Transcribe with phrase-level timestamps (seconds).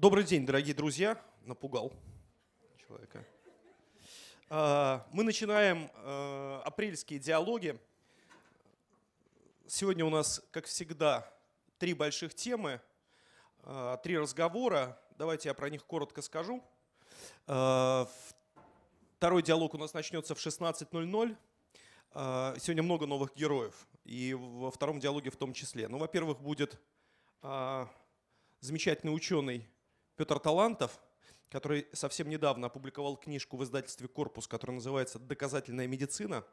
[0.00, 1.22] Добрый день, дорогие друзья.
[1.44, 1.92] Напугал
[2.88, 3.22] человека.
[4.48, 7.78] А, мы начинаем а, апрельские диалоги.
[9.66, 11.30] Сегодня у нас, как всегда,
[11.78, 12.80] три больших темы,
[13.62, 14.98] а, три разговора.
[15.18, 16.64] Давайте я про них коротко скажу.
[17.44, 18.08] Второй
[19.42, 21.36] диалог у нас начнется в 16.00.
[22.58, 25.88] Сегодня много новых героев, и во втором диалоге в том числе.
[25.88, 26.80] Ну, во-первых, будет
[28.62, 29.68] замечательный ученый
[30.20, 31.00] Петр Талантов,
[31.48, 36.44] который совсем недавно опубликовал книжку в издательстве «Корпус», которая называется «Доказательная медицина».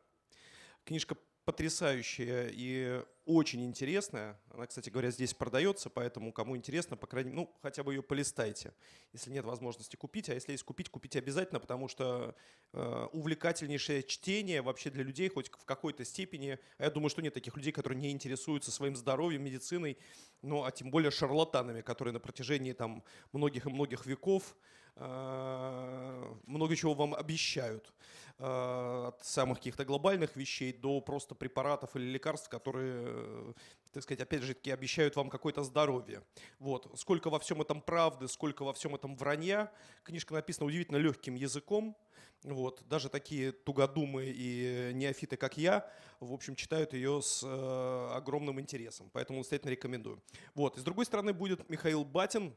[0.85, 4.37] Книжка потрясающая и очень интересная.
[4.49, 8.03] Она, кстати говоря, здесь продается, поэтому кому интересно, по крайней мере, ну, хотя бы ее
[8.03, 8.73] полистайте.
[9.13, 12.35] Если нет возможности купить, а если есть купить, купите обязательно, потому что
[12.73, 16.59] э, увлекательнейшее чтение вообще для людей хоть в какой-то степени.
[16.79, 19.97] А я думаю, что нет таких людей, которые не интересуются своим здоровьем, медициной,
[20.41, 24.53] ну, а тем более шарлатанами, которые на протяжении там многих и многих веков
[24.99, 27.93] много чего вам обещают.
[28.39, 33.53] Э, от самых каких-то глобальных вещей до просто препаратов или лекарств, которые, э,
[33.91, 36.21] так сказать, опять же таки обещают вам какое-то здоровье.
[36.59, 36.87] Вот.
[36.99, 39.71] Сколько во всем этом правды, сколько во всем этом вранья.
[40.03, 41.97] Книжка написана удивительно легким языком.
[42.43, 42.83] Вот.
[42.87, 49.09] Даже такие тугодумы и неофиты, как я, в общем, читают ее с э, огромным интересом.
[49.13, 50.21] Поэтому настоятельно рекомендую.
[50.53, 50.77] Вот.
[50.77, 52.55] И с другой стороны будет Михаил Батин.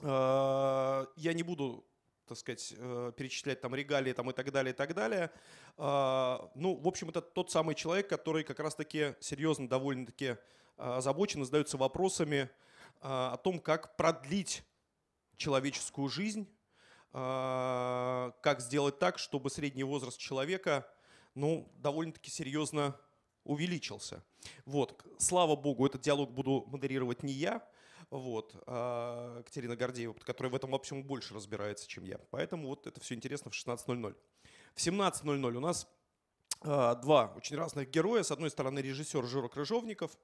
[0.00, 1.84] Э, я не буду
[2.26, 5.30] так сказать, э, перечислять там регалии там, и так далее, и так далее.
[5.76, 10.38] А, ну, в общем, это тот самый человек, который как раз-таки серьезно, довольно-таки
[10.76, 12.48] озабочен и задается вопросами
[13.00, 14.64] о том, как продлить
[15.36, 16.48] человеческую жизнь,
[17.12, 20.88] как сделать так, чтобы средний возраст человека
[21.34, 22.98] ну, довольно-таки серьезно
[23.44, 24.24] увеличился.
[24.64, 25.04] Вот.
[25.18, 27.66] Слава богу, этот диалог буду модерировать не я,
[28.10, 32.18] вот, а Катерина Гордеева, которая в этом во всем больше разбирается, чем я.
[32.30, 34.14] Поэтому вот это все интересно в 16.00.
[34.74, 35.88] В 17.00 у нас
[36.66, 38.22] а, два очень разных героя.
[38.22, 40.16] С одной стороны режиссер Жора Крыжовников,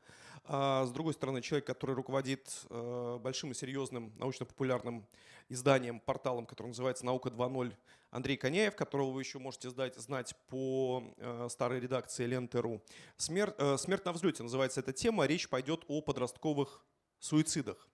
[0.44, 5.06] а с другой стороны человек, который руководит а, большим и серьезным научно-популярным
[5.48, 7.74] изданием, порталом, который называется «Наука 2.0»
[8.10, 11.04] Андрей Коняев, которого вы еще можете знать, знать по
[11.48, 12.80] старой редакции Ленты.ру.
[13.16, 15.26] «Смерть, «Смерть на взлете» называется эта тема.
[15.26, 16.84] Речь пойдет о подростковых
[17.24, 17.88] суицидах,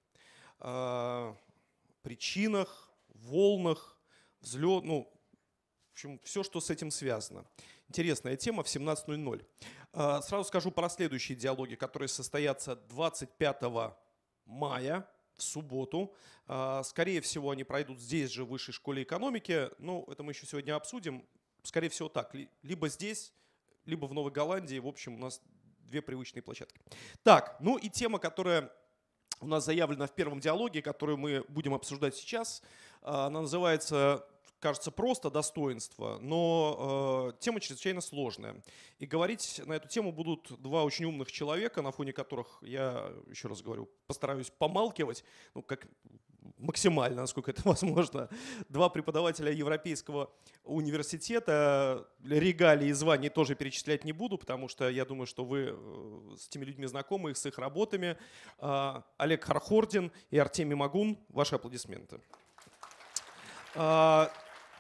[2.03, 3.99] причинах, волнах,
[4.41, 5.13] взлет, ну,
[5.89, 7.45] в общем, все, что с этим связано.
[7.89, 9.47] Интересная тема в 17.00.
[9.93, 13.63] А, сразу скажу про следующие диалоги, которые состоятся 25
[14.45, 16.15] мая в субботу.
[16.47, 19.71] А, скорее всего, они пройдут здесь же, в Высшей школе экономики.
[19.79, 21.25] Ну, это мы еще сегодня обсудим.
[21.63, 22.35] Скорее всего, так.
[22.63, 23.33] Либо здесь,
[23.85, 24.79] либо в Новой Голландии.
[24.79, 25.41] В общем, у нас
[25.79, 26.81] две привычные площадки.
[27.23, 28.71] Так, ну и тема, которая
[29.41, 32.63] у нас заявлена в первом диалоге, которую мы будем обсуждать сейчас.
[33.03, 34.27] А, она называется
[34.61, 38.61] кажется просто достоинство, но э, тема чрезвычайно сложная.
[38.99, 43.49] И говорить на эту тему будут два очень умных человека, на фоне которых я, еще
[43.49, 45.25] раз говорю, постараюсь помалкивать,
[45.55, 45.87] ну, как
[46.59, 48.29] максимально, насколько это возможно.
[48.69, 50.31] Два преподавателя Европейского
[50.65, 56.37] университета, регалии и званий тоже перечислять не буду, потому что я думаю, что вы э,
[56.37, 58.17] с этими людьми знакомы, с их работами.
[58.59, 61.19] А, Олег Хархордин и Артемий Магун.
[61.29, 62.21] Ваши аплодисменты.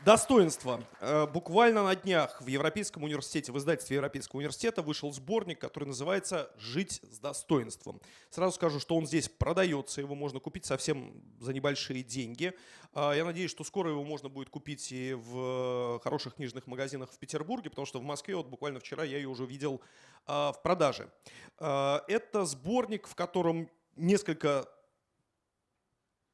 [0.05, 0.85] Достоинство.
[1.01, 6.51] Э, буквально на днях в Европейском университете, в издательстве Европейского университета вышел сборник, который называется
[6.59, 8.01] «Жить с достоинством».
[8.31, 12.53] Сразу скажу, что он здесь продается, его можно купить совсем за небольшие деньги.
[12.93, 17.19] А, я надеюсь, что скоро его можно будет купить и в хороших книжных магазинах в
[17.19, 19.81] Петербурге, потому что в Москве вот буквально вчера я ее уже видел
[20.27, 21.11] а, в продаже.
[21.59, 24.69] А, это сборник, в котором несколько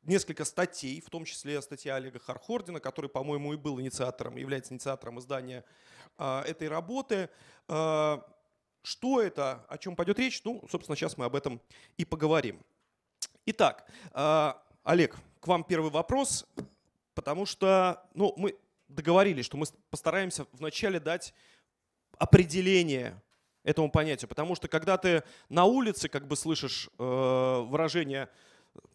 [0.03, 5.19] несколько статей, в том числе статья Олега Хархордина, который, по-моему, и был инициатором, является инициатором
[5.19, 5.65] издания
[6.19, 7.31] а, этой работы.
[7.69, 8.25] А,
[8.83, 10.43] что это, о чем пойдет речь?
[10.45, 11.61] Ну, собственно, сейчас мы об этом
[11.97, 12.61] и поговорим.
[13.47, 16.47] Итак, а, Олег, к вам первый вопрос,
[17.15, 18.57] потому что ну, мы
[18.89, 21.35] договорились, что мы постараемся вначале дать
[22.19, 23.21] определение
[23.65, 28.29] этому понятию, потому что когда ты на улице как бы слышишь э, выражение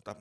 [0.03, 0.17] там,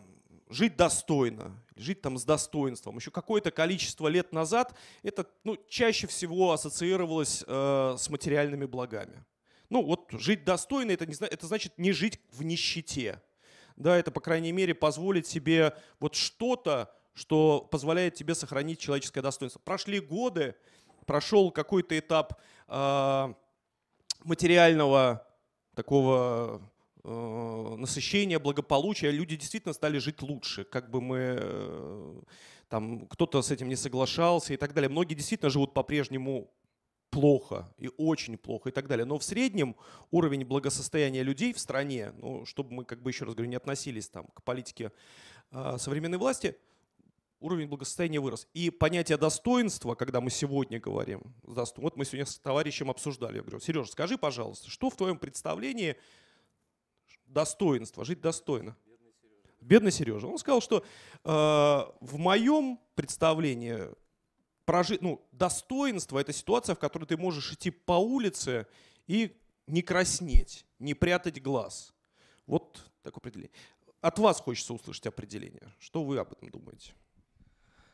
[0.48, 2.96] жить достойно, жить там с достоинством.
[2.96, 9.25] Еще какое-то количество лет назад это ну, чаще всего ассоциировалось э, с материальными благами.
[9.69, 13.20] Ну вот жить достойно, это, не, это значит не жить в нищете.
[13.76, 19.58] Да, это, по крайней мере, позволить себе вот что-то, что позволяет тебе сохранить человеческое достоинство.
[19.58, 20.54] Прошли годы,
[21.04, 23.34] прошел какой-то этап э,
[24.25, 25.26] материального
[25.75, 26.62] такого
[27.06, 29.11] насыщения, благополучия.
[29.11, 30.64] Люди действительно стали жить лучше.
[30.64, 32.20] Как бы мы э,
[32.69, 34.88] там кто-то с этим не соглашался и так далее.
[34.88, 36.50] Многие действительно живут по-прежнему
[37.11, 39.05] плохо и очень плохо и так далее.
[39.05, 39.76] Но в среднем
[40.11, 44.09] уровень благосостояния людей в стране, ну, чтобы мы, как бы еще раз говорю, не относились
[44.09, 44.91] там к политике
[45.52, 46.56] э, современной власти,
[47.41, 48.49] уровень благосостояния вырос.
[48.52, 53.61] И понятие достоинства, когда мы сегодня говорим, вот мы сегодня с товарищем обсуждали, я говорю,
[53.61, 55.97] Сережа, скажи, пожалуйста, что в твоем представлении
[57.26, 58.76] достоинство, жить достойно?
[59.61, 60.26] Бедный Сережа.
[60.26, 60.84] Он сказал, что э,
[61.25, 63.88] в моем представлении
[64.64, 68.67] прожить, ну, достоинство– это ситуация, в которой ты можешь идти по улице
[69.06, 69.37] и
[69.67, 71.94] не краснеть, не прятать глаз.
[72.46, 73.52] Вот такое определение.
[74.00, 75.73] От вас хочется услышать определение.
[75.78, 76.93] Что вы об этом думаете?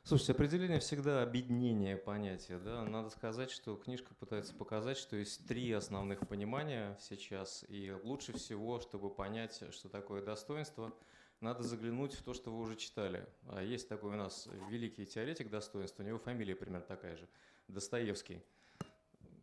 [0.04, 2.58] Слушайте, определение всегда объединение понятия.
[2.58, 2.84] Да?
[2.84, 7.64] Надо сказать, что книжка пытается показать, что есть три основных понимания сейчас.
[7.68, 10.92] И лучше всего, чтобы понять, что такое достоинство,
[11.40, 13.24] надо заглянуть в то, что вы уже читали.
[13.46, 17.28] А есть такой у нас великий теоретик достоинства, у него фамилия примерно такая же,
[17.68, 18.42] Достоевский.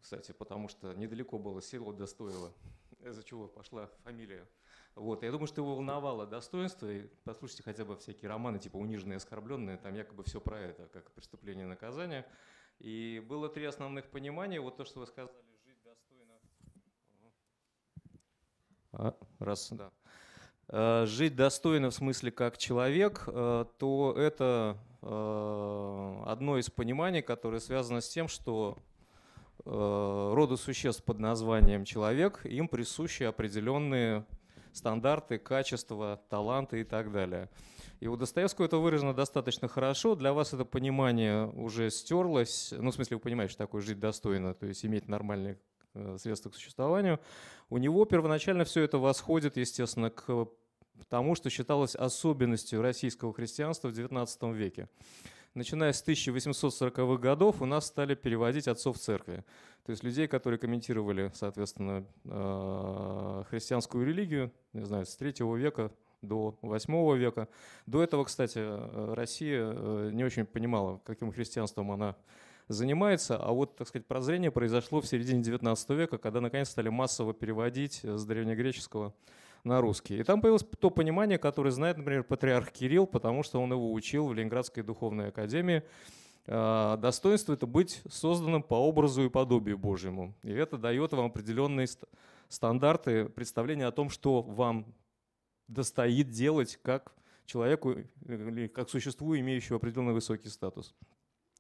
[0.01, 2.51] Кстати, потому что недалеко было село Достоево,
[3.01, 4.45] из-за чего пошла фамилия
[4.99, 6.91] вот, я думаю, что его волновало достоинство.
[6.91, 10.87] И послушайте хотя бы всякие романы, типа «Униженные и оскорбленные», там якобы все про это,
[10.87, 12.25] как преступление и наказание.
[12.79, 14.59] И было три основных понимания.
[14.59, 15.33] Вот то, что вы сказали,
[15.65, 16.33] жить достойно.
[18.91, 19.91] А, раз, да.
[20.67, 27.59] Э, жить достойно в смысле как человек, э, то это э, одно из пониманий, которое
[27.59, 28.77] связано с тем, что
[29.65, 34.25] роду существ под названием человек, им присущи определенные
[34.73, 37.49] стандарты, качество, таланты и так далее.
[37.99, 40.15] И у Достоевского это выражено достаточно хорошо.
[40.15, 42.73] Для вас это понимание уже стерлось.
[42.77, 45.59] Ну, в смысле, вы понимаете, что такое жить достойно, то есть иметь нормальные
[45.95, 47.19] э, средства к существованию.
[47.69, 50.47] У него первоначально все это восходит, естественно, к
[51.09, 54.87] тому, что считалось особенностью российского христианства в XIX веке
[55.59, 59.43] начиная с 1840-х годов у нас стали переводить отцов церкви.
[59.85, 65.91] То есть людей, которые комментировали, соответственно, э, христианскую религию, не знаю, с 3 века
[66.21, 67.49] до 8 века.
[67.85, 72.15] До этого, кстати, э, Россия э, не очень понимала, каким христианством она
[72.69, 77.33] занимается, а вот, так сказать, прозрение произошло в середине 19 века, когда наконец стали массово
[77.33, 79.13] переводить с древнегреческого
[79.63, 80.19] на русский.
[80.19, 84.27] И там появилось то понимание, которое знает, например, патриарх Кирилл, потому что он его учил
[84.27, 85.83] в Ленинградской духовной академии.
[86.47, 90.33] А, достоинство– это быть созданным по образу и подобию Божьему.
[90.43, 91.87] И это дает вам определенные
[92.47, 94.93] стандарты представления о том, что вам
[95.67, 97.13] достоит делать как
[97.45, 97.95] человеку
[98.25, 100.95] или как существу, имеющему определенный высокий статус.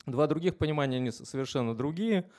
[0.05, 2.29] Два других понимания они совершенно другие.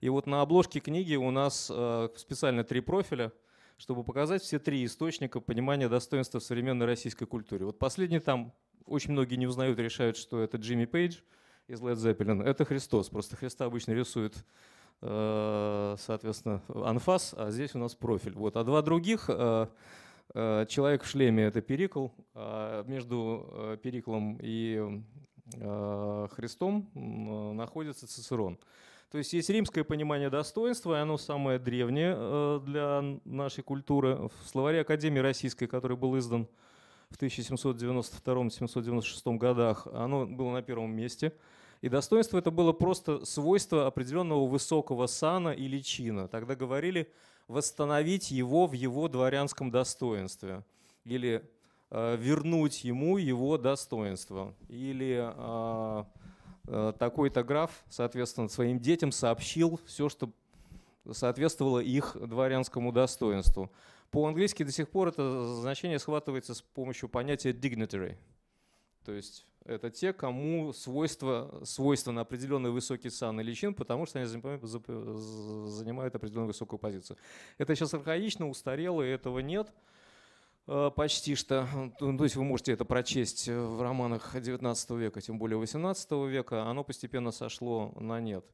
[0.00, 3.32] И вот на обложке книги у нас а, специально три профиля–
[3.80, 7.64] чтобы показать все три источника понимания достоинства в современной российской культуре.
[7.64, 8.52] Вот последний там
[8.84, 11.20] очень многие не узнают, решают, что это Джимми Пейдж
[11.66, 12.42] из Led Zeppelin.
[12.42, 13.08] Это Христос.
[13.08, 14.44] Просто Христа обычно рисуют,
[15.00, 18.34] э, соответственно, анфас, а здесь у нас профиль.
[18.34, 18.56] Вот.
[18.58, 19.66] А два других э,
[20.34, 22.08] э, Человек в шлеме– это Перикл.
[22.34, 25.02] А между Периклом и
[25.52, 26.90] Христом
[27.56, 28.58] находится Цицерон.
[29.10, 34.16] То есть есть римское понимание достоинства, и оно самое древнее э, для нашей культуры.
[34.16, 36.46] В словаре Академии Российской, который был издан
[37.10, 41.32] в 1792-1796 годах, оно было на первом месте.
[41.80, 46.28] И достоинство это было просто свойство определенного высокого сана или чина.
[46.28, 47.10] Тогда говорили
[47.48, 50.62] восстановить его в его дворянском достоинстве.
[51.04, 51.42] Или
[51.90, 54.54] э, вернуть ему его достоинство.
[54.68, 56.04] Или э,
[56.98, 60.30] такой-то граф, соответственно, своим детям сообщил все, что
[61.10, 63.70] соответствовало их дворянскому достоинству.
[64.10, 68.16] По-английски до сих пор это значение схватывается с помощью понятия dignitary.
[69.04, 74.26] То есть это те, кому свойство, свойственно определенный высокий сан или чин, потому что они
[74.26, 74.62] занимают
[76.14, 77.16] определенную высокую позицию.
[77.56, 79.72] Это сейчас архаично, устарело, и этого нет.
[80.72, 81.66] Э, почти что.
[81.98, 86.62] Ну, то есть вы можете это прочесть в романах XIX века, тем более XVIII века.
[86.62, 88.44] Оно постепенно сошло на нет.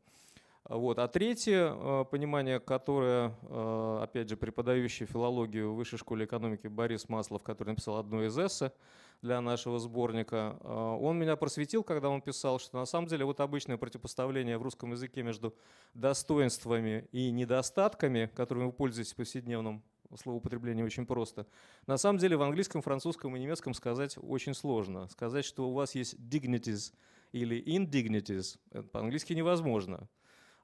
[0.65, 0.99] Вот.
[0.99, 7.11] А третье э, понимание, которое, э, опять же, преподающий филологию в Высшей школе экономики Борис
[7.11, 8.73] Маслов, который написал одно из эссе
[9.21, 13.79] для нашего сборника, он меня просветил, когда он писал, что на самом деле вот обычное
[13.79, 15.55] противопоставление в русском языке между
[15.95, 19.83] достоинствами и недостатками, которыми вы пользуетесь в повседневном
[20.15, 21.47] словоупотребление очень просто.
[21.87, 25.09] На самом деле в английском, французском и немецком сказать очень сложно.
[25.09, 26.93] Сказать, что у вас есть dignities
[27.33, 28.59] или indignities,
[28.91, 30.09] по-английски невозможно.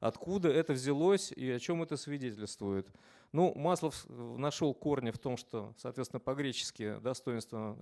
[0.00, 2.88] Откуда это взялось и о чем это свидетельствует?
[3.30, 7.76] Ну, Маслов нашел корни в том, что, соответственно, по-гречески достоинство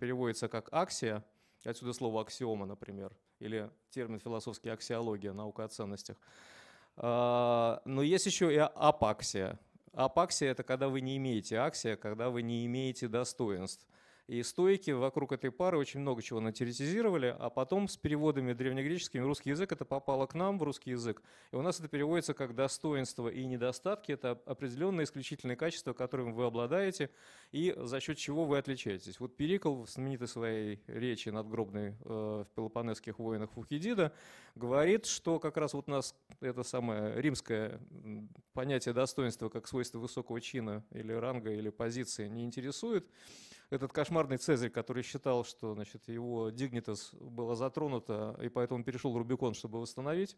[0.00, 1.24] переводится как аксия,
[1.64, 6.16] отсюда слово аксиома, например, или термин философский аксиология, наука о ценностях.
[6.96, 9.60] А, но есть еще и апаксия.
[9.92, 13.86] Апаксия– это когда вы не имеете аксия, когда вы не имеете достоинств.
[14.28, 19.48] И стойки вокруг этой пары очень много чего натеритизировали, а потом с переводами древнегреческими русский
[19.50, 21.22] язык это попало к нам в русский язык.
[21.50, 24.12] И у нас это переводится как достоинство и недостатки.
[24.12, 27.08] Это определенные исключительные качества, которыми вы обладаете
[27.52, 29.18] и за счет чего вы отличаетесь.
[29.18, 34.12] Вот Перикл в знаменитой своей речи надгробной э, в Пелопонесских войнах Фукидида
[34.54, 37.80] говорит, что как раз вот нас это самое римское
[38.52, 43.06] понятие достоинства как свойство высокого чина или ранга или позиции не интересует
[43.70, 49.54] этот кошмарный Цезарь, который считал, что значит, его дигнитас было затронуто, и поэтому перешел Рубикон,
[49.54, 50.36] чтобы восстановить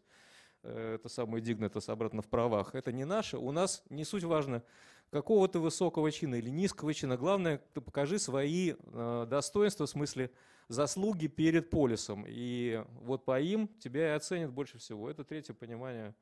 [0.63, 2.75] э, это самое дигнитас обратно в правах.
[2.75, 3.37] Это не наше.
[3.37, 4.63] У нас не суть важно,
[5.11, 7.15] какого ты высокого чина или низкого чина.
[7.15, 10.31] Главное, ты покажи свои э, достоинства, в смысле
[10.67, 12.25] заслуги перед полисом.
[12.27, 15.09] И вот по им тебя и оценят больше всего.
[15.09, 16.13] Это третье понимание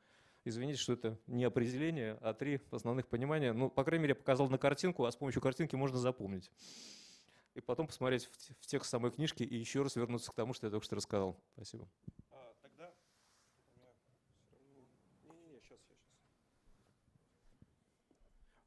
[0.45, 3.51] Извините, что это не определение, а три основных понимания.
[3.51, 6.49] Ну, по крайней мере, я показал на картинку, а с помощью картинки можно запомнить
[7.59, 10.67] и потом посмотреть в, в текст самой книжки и еще раз вернуться к тому, что
[10.67, 11.37] я только что рассказал.
[11.55, 11.87] Спасибо.
[12.31, 12.91] А, тогда...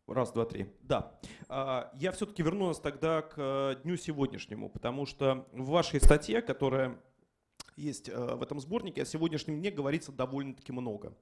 [0.06, 0.66] Раз, два, три.
[0.82, 1.18] Да.
[1.48, 6.42] А, я все-таки верну нас тогда к э, дню сегодняшнему, потому что в вашей статье,
[6.42, 7.00] которая
[7.76, 11.16] есть э, в этом сборнике, о сегодняшнем дне говорится довольно-таки много.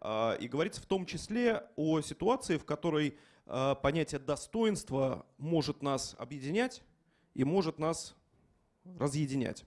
[0.00, 3.16] А, и говорится в том числе о ситуации, в которой
[3.46, 6.82] э, понятие достоинства может нас объединять,
[7.34, 8.16] и может нас
[8.98, 9.64] разъединять.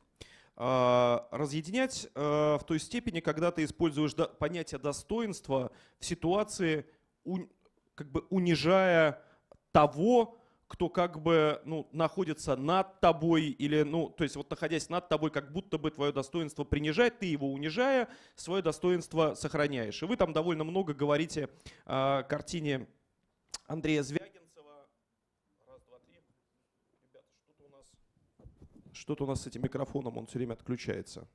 [0.56, 6.86] А, разъединять а, в той степени, когда ты используешь понятие достоинства в ситуации,
[7.96, 9.22] как бы унижая
[9.72, 15.08] того, кто как бы ну, находится над тобой, или, ну, то есть вот находясь над
[15.08, 20.02] тобой, как будто бы твое достоинство принижает, ты его унижая, свое достоинство сохраняешь.
[20.02, 21.50] И вы там довольно много говорите
[21.86, 22.88] о картине
[23.66, 24.37] Андрея Звягина,
[28.98, 31.27] Что-то у нас с этим микрофоном, он все время отключается.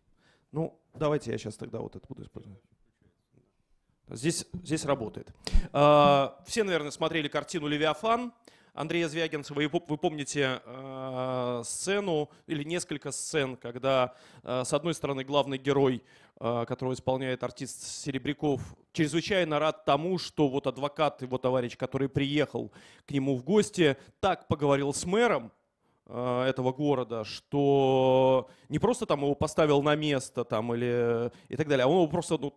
[0.51, 2.61] Ну, давайте я сейчас тогда вот это буду использовать.
[4.09, 5.33] Здесь, здесь работает.
[5.73, 8.33] А, все, наверное, смотрели картину «Левиафан».
[8.75, 15.59] Андрея Звягинцева, вы, помните э, сцену или несколько сцен, когда э, с одной стороны главный
[15.59, 16.03] герой,
[16.39, 22.73] которого исполняет артист Серебряков, чрезвычайно рад тому, что вот адвокат, его товарищ, который приехал
[23.07, 25.53] к нему в гости, так поговорил с мэром,
[26.07, 31.85] этого города, что не просто там его поставил на место там или и так далее,
[31.85, 32.55] а он его просто, ну,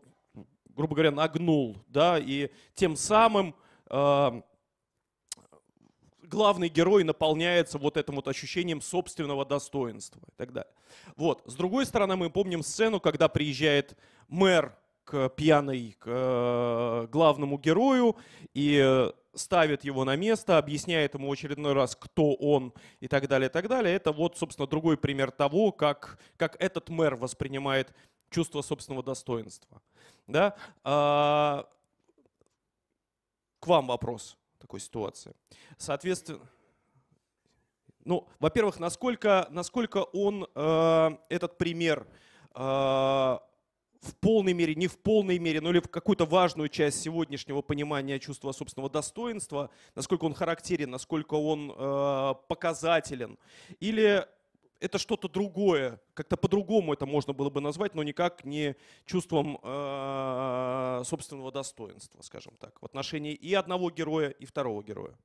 [0.76, 3.56] грубо говоря, нагнул, да, и тем самым
[3.90, 4.42] э,
[6.26, 10.74] главный герой наполняется вот этим вот ощущением собственного достоинства и так далее.
[11.16, 11.42] Вот.
[11.46, 13.98] С другой стороны, мы помним сцену, когда приезжает
[14.28, 14.76] мэр
[15.06, 18.18] к пьяной к э, главному герою
[18.54, 23.52] и ставит его на место, объясняет ему очередной раз, кто он и так далее, и
[23.52, 23.96] так далее.
[23.96, 27.94] Это вот, собственно, другой пример того, как, как этот мэр воспринимает
[28.30, 29.82] чувство собственного достоинства.
[30.28, 30.56] Да?
[30.84, 31.68] А,
[33.60, 35.34] к вам вопрос такой ситуации.
[35.78, 36.40] Соответственно,
[38.04, 42.06] ну, во-первых, насколько, насколько он, э, этот пример,
[42.54, 43.38] э,
[44.06, 48.20] в полной мере, не в полной мере, но или в какую-то важную часть сегодняшнего понимания
[48.20, 53.38] чувства собственного достоинства, насколько он характерен, насколько он э, показателен,
[53.80, 54.26] или
[54.80, 61.02] это что-то другое, как-то по-другому это можно было бы назвать, но никак не чувством э,
[61.06, 65.18] собственного достоинства, скажем так, в отношении и одного героя, и второго героя.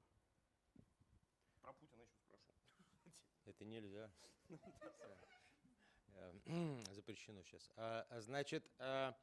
[3.46, 4.10] Это нельзя
[7.10, 7.70] запрещено сейчас.
[7.76, 9.16] А, а, значит, а,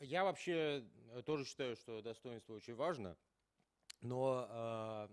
[0.00, 0.84] я вообще
[1.24, 3.16] тоже считаю, что достоинство очень важно,
[4.00, 5.08] но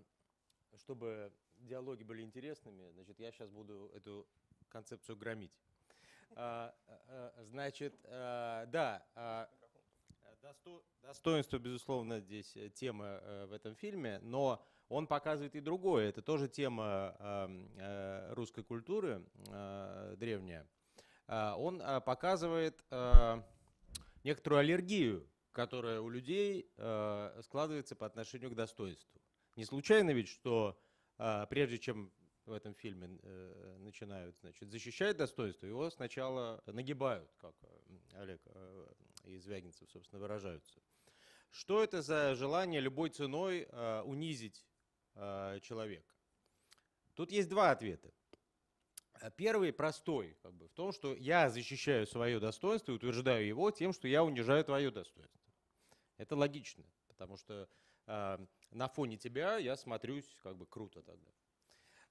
[0.76, 4.26] чтобы диалоги были интересными, значит, я сейчас буду эту
[4.68, 5.52] концепцию громить.
[6.30, 9.48] Значит, да,
[11.02, 16.08] достоинство, безусловно, здесь тема э, в этом фильме, но он показывает и другое.
[16.08, 20.66] Это тоже тема э, русской культуры э, древняя.
[21.26, 23.42] А, он показывает э,
[24.22, 26.70] некоторую аллергию, которая у людей
[27.44, 29.22] складывается по отношению к достоинству.
[29.56, 30.78] Не случайно ведь, что
[31.48, 32.12] прежде чем
[32.44, 33.08] в этом фильме
[33.78, 37.54] начинают значит, защищать достоинство, его сначала нагибают, как
[38.12, 38.42] Олег
[39.26, 40.78] из Вягинцев, собственно, выражаются
[41.50, 44.64] Что это за желание любой ценой э, унизить
[45.16, 46.12] э, человека?
[47.14, 48.12] Тут есть два ответа.
[49.20, 53.70] Э, первый простой, как бы, в том, что я защищаю свое достоинство и утверждаю его
[53.70, 55.40] тем, что я унижаю твое достоинство.
[56.18, 57.68] Это логично, потому что
[58.06, 58.38] э,
[58.70, 61.30] на фоне тебя я смотрюсь как бы круто тогда.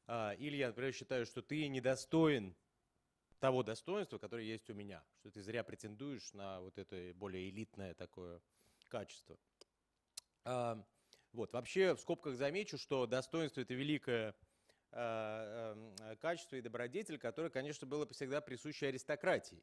[0.08, 2.56] Э, или я, например, считаю, что ты недостоин
[3.40, 7.94] того достоинства, которое есть у меня, что ты зря претендуешь на вот это более элитное
[7.94, 8.42] такое
[8.90, 9.38] качество.
[10.46, 10.82] Э,
[11.36, 14.36] вот, вообще в скобках замечу, что достоинство это великое
[14.98, 19.62] Э, эм, э, качество и добродетель, которое, конечно, было всегда присуще аристократии.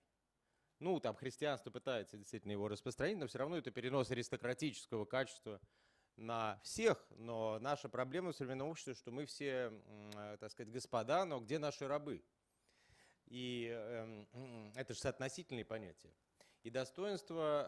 [0.79, 5.59] Ну, там христианство пытается действительно его распространить, но все равно это перенос аристократического качества
[6.17, 7.03] на всех.
[7.17, 9.73] Но наша проблема в современном обществе, что мы все,
[10.39, 12.23] так сказать, господа, но где наши рабы?
[13.27, 14.27] И э,
[14.75, 16.13] это же соотносительные понятия.
[16.63, 17.67] И достоинство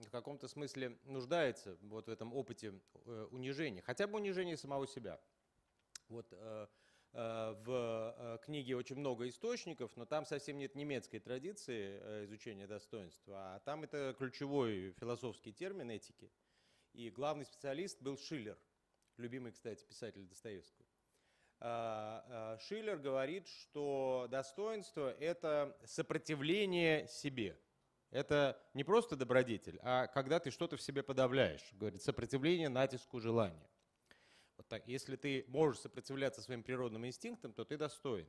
[0.00, 2.74] э, в каком-то смысле нуждается вот в этом опыте
[3.06, 5.20] э, унижения, хотя бы унижения самого себя.
[6.08, 6.66] Вот э,
[7.16, 13.60] Э, в книге очень много источников, но там совсем нет немецкой традиции изучения достоинства, а
[13.60, 16.32] там это ключевой философский термин этики.
[16.92, 18.58] И главный специалист был Шиллер,
[19.16, 20.86] любимый, кстати, писатель Достоевского.
[22.62, 27.56] Шиллер говорит, что достоинство– это сопротивление себе.
[28.14, 31.68] Это не просто добродетель, а когда ты что-то в себе подавляешь.
[31.72, 33.68] Говорит, сопротивление натиску желания.
[34.56, 34.86] Вот так.
[34.86, 38.28] Если ты можешь сопротивляться своим природным инстинктам, то ты достоин.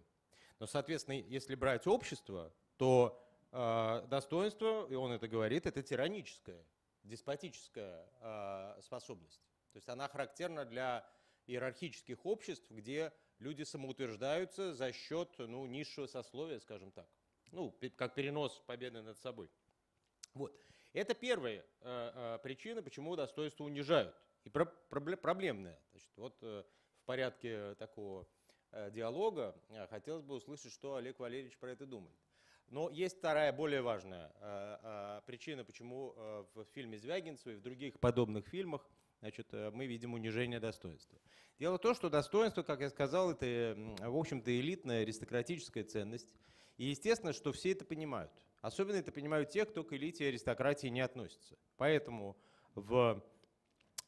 [0.58, 6.66] Но, соответственно, если брать общество, то э, достоинство, и он это говорит, это тираническая,
[7.04, 9.44] деспотическая э, способность.
[9.72, 11.08] То есть она характерна для
[11.46, 17.08] иерархических обществ, где люди самоутверждаются за счет ну, низшего сословия, скажем так.
[17.52, 19.48] Ну, как перенос победы над собой.
[20.36, 20.56] Вот.
[20.94, 24.16] Это первая э, э, причина, почему достоинство унижают
[24.46, 25.80] и про проблемная.
[25.92, 26.64] Значит, вот э,
[27.02, 28.28] в порядке такого
[28.72, 32.16] э, диалога э, хотелось бы услышать, что Олег Валерьевич про это думает.
[32.68, 34.32] Но есть вторая, более важная
[35.28, 36.16] причина, почему
[36.56, 41.20] в фильме Звягинцева и в других подобных фильмах значит, мы видим унижение достоинства.
[41.60, 46.34] Дело в том, что достоинство, как я сказал, это, в общем-то, элитная аристократическая ценность.
[46.78, 48.32] И естественно, что все это понимают.
[48.66, 51.56] Особенно это понимают те, кто к элите аристократии не относится.
[51.78, 52.36] Поэтому
[52.74, 53.24] в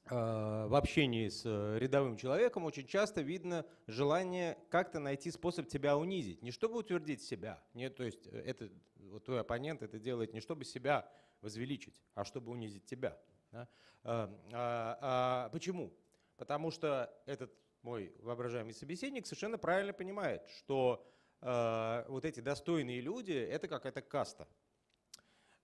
[0.09, 6.41] в общении с э, рядовым человеком очень часто видно желание как-то найти способ тебя унизить.
[6.41, 8.69] Не чтобы утвердить себя, нет, то есть э, это,
[9.09, 13.19] вот твой оппонент это делает не чтобы себя возвеличить, а чтобы унизить тебя.
[13.51, 13.67] Да?
[14.05, 15.91] А, а, а, почему?
[16.37, 21.05] Потому что этот мой воображаемый собеседник совершенно правильно понимает, что
[21.41, 24.47] а, вот эти достойные люди– это какая-то каста.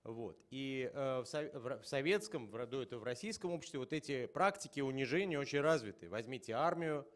[0.04, 0.38] Вот.
[0.50, 5.40] И э, в, в советском, в, до этого в российском обществе вот эти практики унижения
[5.40, 6.10] очень развиты.
[6.10, 7.08] Возьмите армию,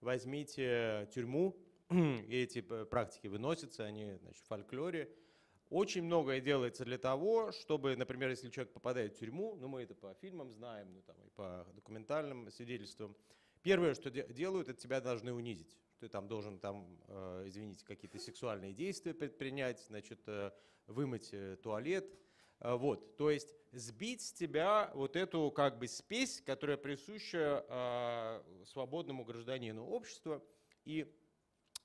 [0.00, 1.56] возьмите тюрьму,
[1.90, 5.10] и эти практики выносятся, они значит, в фольклоре.
[5.70, 9.94] Очень многое делается для того, чтобы, например, если человек попадает в тюрьму, ну мы это
[9.94, 13.16] по фильмам знаем, ну, там, и по документальным свидетельствам,
[13.62, 15.78] первое, что де делают, это тебя должны унизить.
[16.00, 20.50] Ты там должен, там, э, извините, какие-то сексуальные действия предпринять, значит, э,
[20.86, 22.18] вымыть э, туалет,
[22.60, 29.84] вот, то есть сбить с тебя вот эту как бы спесь, которая присуща свободному гражданину
[29.84, 30.42] общества
[30.84, 31.12] и,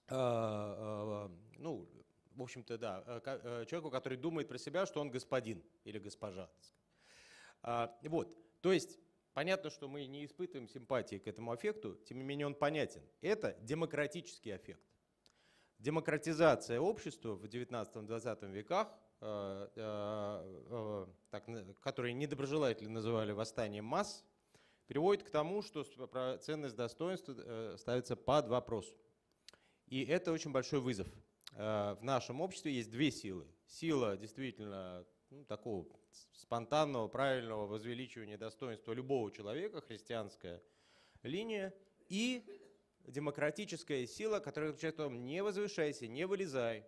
[0.07, 1.89] ну,
[2.35, 3.03] в общем-то, да,
[3.65, 6.49] человеку, который думает про себя, что он господин или госпожа.
[7.61, 8.99] А, вот, то есть
[9.39, 13.01] понятно, что мы не испытываем симпатии к этому аффекту, тем не менее он понятен.
[13.21, 14.83] Это демократический аффект.
[15.77, 18.89] Демократизация общества в 19-20 веках
[19.21, 24.23] Э, э, э, которые недоброжелатели называли восстанием масс,
[24.87, 25.83] приводит к тому, что
[26.41, 28.95] ценность достоинства ставится под вопрос.
[29.87, 31.07] И это очень большой вызов.
[31.51, 33.45] В нашем обществе есть две силы.
[33.67, 35.85] Сила действительно ну, такого
[36.33, 40.61] спонтанного, правильного возвеличивания достоинства любого человека, христианская
[41.23, 41.73] линия,
[42.07, 42.43] и
[43.05, 46.85] демократическая сила, которая заключается в том, не возвышайся, не вылезай,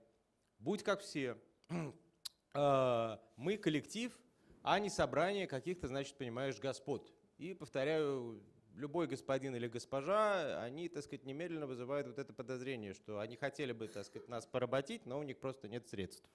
[0.60, 1.38] будь как все,
[2.54, 4.18] а, мы коллектив,
[4.64, 7.12] а не собрание каких-то, значит, понимаешь, господ.
[7.38, 8.44] И, повторяю,
[8.76, 13.72] любой господин или госпожа, они, так сказать, немедленно вызывают вот это подозрение, что они хотели
[13.72, 16.30] бы, так сказать, нас поработить, но у них просто нет средств.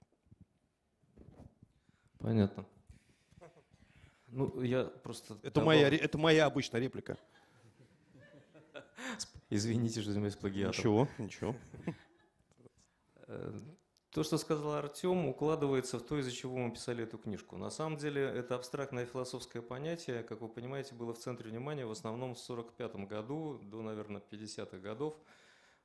[2.26, 2.66] Понятно.
[4.26, 5.34] Ну, я просто...
[5.44, 5.66] Это, добав...
[5.66, 7.16] моя, это моя обычная реплика.
[9.48, 10.76] Извините, что занимаюсь плагиатом.
[10.76, 11.56] Ничего, ничего.
[13.28, 13.52] Э,
[14.10, 17.56] То, что сказал Артем, укладывается в то, из-за чего мы писали эту книжку.
[17.58, 21.92] На самом деле это абстрактное философское понятие, как вы понимаете, было в центре внимания в
[21.92, 25.16] основном в 1945 году до, наверное, 50-х годов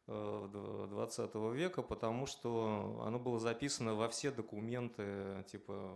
[0.08, 5.94] 20 э, века, потому что оно было записано во все документы, типа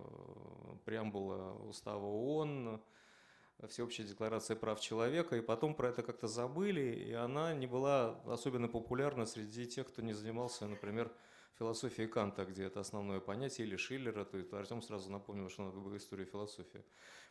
[0.86, 2.82] преамбула Устава ООН,
[3.70, 8.68] Всеобщая декларация прав человека, и потом про это как-то забыли, и она не была особенно
[8.68, 11.10] популярна среди тех, кто не занимался, например,
[11.58, 15.80] философии Канта, где это основное понятие, или Шиллера, то это Артем сразу напомнил, что надо
[15.80, 16.84] было историю философии.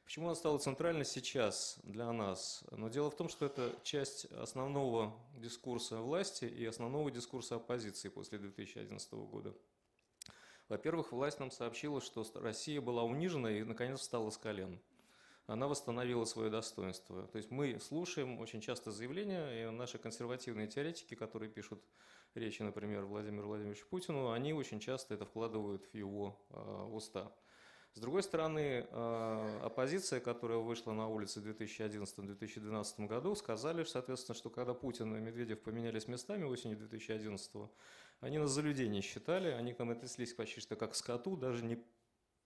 [0.04, 2.64] Почему она стала центральной сейчас для нас?
[2.70, 8.38] Но дело в том, что это часть основного дискурса власти и основного дискурса оппозиции после
[8.38, 9.54] 2011 года.
[10.68, 14.80] Во-первых, власть нам сообщила, что Россия была унижена и, наконец, встала с колен.
[15.46, 17.26] Она восстановила свое достоинство.
[17.28, 21.82] То есть мы слушаем очень часто заявления, и наши консервативные теоретики, которые пишут
[22.34, 27.32] речи, например, Владимиру Владимировичу Путину, они очень часто это вкладывают в его э, уста.
[27.94, 34.50] С другой стороны, э, оппозиция, которая вышла на улицы в 2011-2012 году, сказали, соответственно, что
[34.50, 37.52] когда Путин и Медведев поменялись местами осенью 2011
[38.20, 41.36] они нас за людей не считали, они к нам отнеслись почти что как к скоту,
[41.36, 41.84] даже не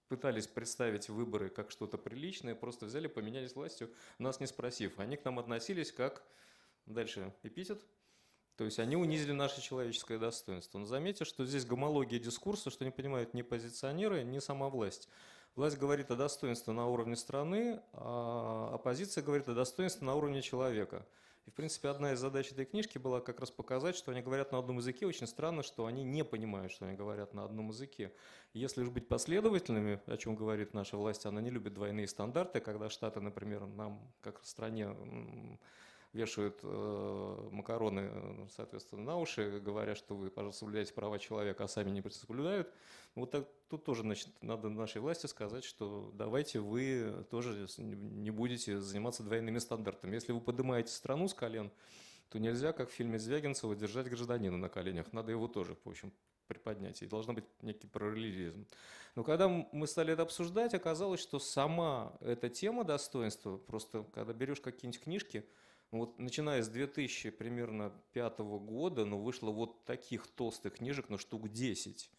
[0.08, 4.98] пытались представить выборы как что-то приличное, просто взяли, поменялись властью, нас не спросив.
[4.98, 6.24] Они к нам относились как,
[6.86, 7.82] дальше эпитет,
[8.58, 10.80] то есть они унизили наше человеческое достоинство.
[10.80, 15.08] Но заметьте, что здесь гомология дискурса, что не понимают ни позиционеры, ни сама власть.
[15.54, 21.06] Власть говорит о достоинстве на уровне страны, а оппозиция говорит о достоинстве на уровне человека.
[21.46, 24.50] И, в принципе, одна из задач этой книжки была как раз показать, что они говорят
[24.50, 25.06] на одном языке.
[25.06, 28.12] Очень странно, что они не понимают, что они говорят на одном языке.
[28.54, 32.90] Если уж быть последовательными, о чем говорит наша власть, она не любит двойные стандарты, когда
[32.90, 34.88] Штаты, например, нам, как стране,
[36.12, 41.68] вешают э, макароны, э, соответственно, на уши, говоря, что вы, пожалуйста, соблюдаете права человека, а
[41.68, 42.72] сами не соблюдают.
[43.14, 48.80] Вот так, тут тоже значит, надо нашей власти сказать, что давайте вы тоже не будете
[48.80, 50.14] заниматься двойными стандартами.
[50.14, 51.70] Если вы поднимаете страну с колен,
[52.30, 55.12] то нельзя, как в фильме Звягинцева, держать гражданина на коленях.
[55.12, 56.12] Надо его тоже, в общем,
[56.46, 57.02] приподнять.
[57.02, 58.66] И должен быть некий параллелизм.
[59.14, 64.60] Но когда мы стали это обсуждать, оказалось, что сама эта тема достоинства, просто когда берешь
[64.60, 65.44] какие-нибудь книжки,
[65.90, 71.48] вот начиная с 2000 примерно пятого года, ну, вышло вот таких толстых книжек, ну, штук
[71.48, 72.10] 10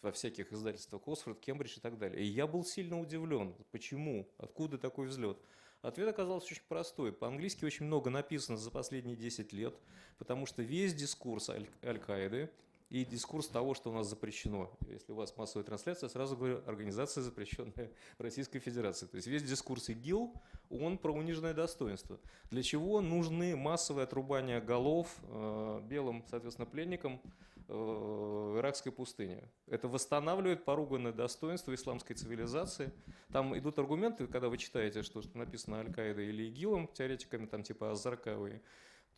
[0.00, 2.24] во всяких издательствах Оксфорд, Кембридж и так далее.
[2.24, 5.38] И я был сильно удивлен, почему, откуда такой взлет.
[5.82, 7.12] Ответ оказался очень простой.
[7.12, 9.78] По-английски очень много написано за последние 10 лет,
[10.18, 12.50] потому что весь дискурс Аль-Каиды
[12.90, 14.70] и дискурс того, что у нас запрещено.
[14.88, 19.06] Если у вас массовая трансляция, сразу говорю, организация, запрещенная в Российской Федерации.
[19.06, 20.32] То есть весь дискурс ИГИЛ,
[20.70, 22.18] он про униженное достоинство.
[22.50, 27.20] Для чего нужны массовые отрубания голов э, белым, соответственно, пленникам
[27.68, 29.44] э, в иракской пустыне?
[29.66, 32.90] Это восстанавливает поруганное достоинство исламской цивилизации.
[33.32, 38.62] Там идут аргументы, когда вы читаете, что написано Аль-Каидой или ИГИЛом, теоретиками там типа Азаркавы,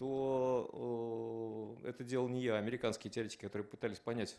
[0.01, 4.35] то э, это делал не я, а американские теоретики, которые пытались понять,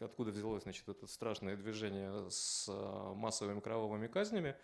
[0.00, 4.56] откуда взялось значит, это страшное движение с э, массовыми кровавыми казнями.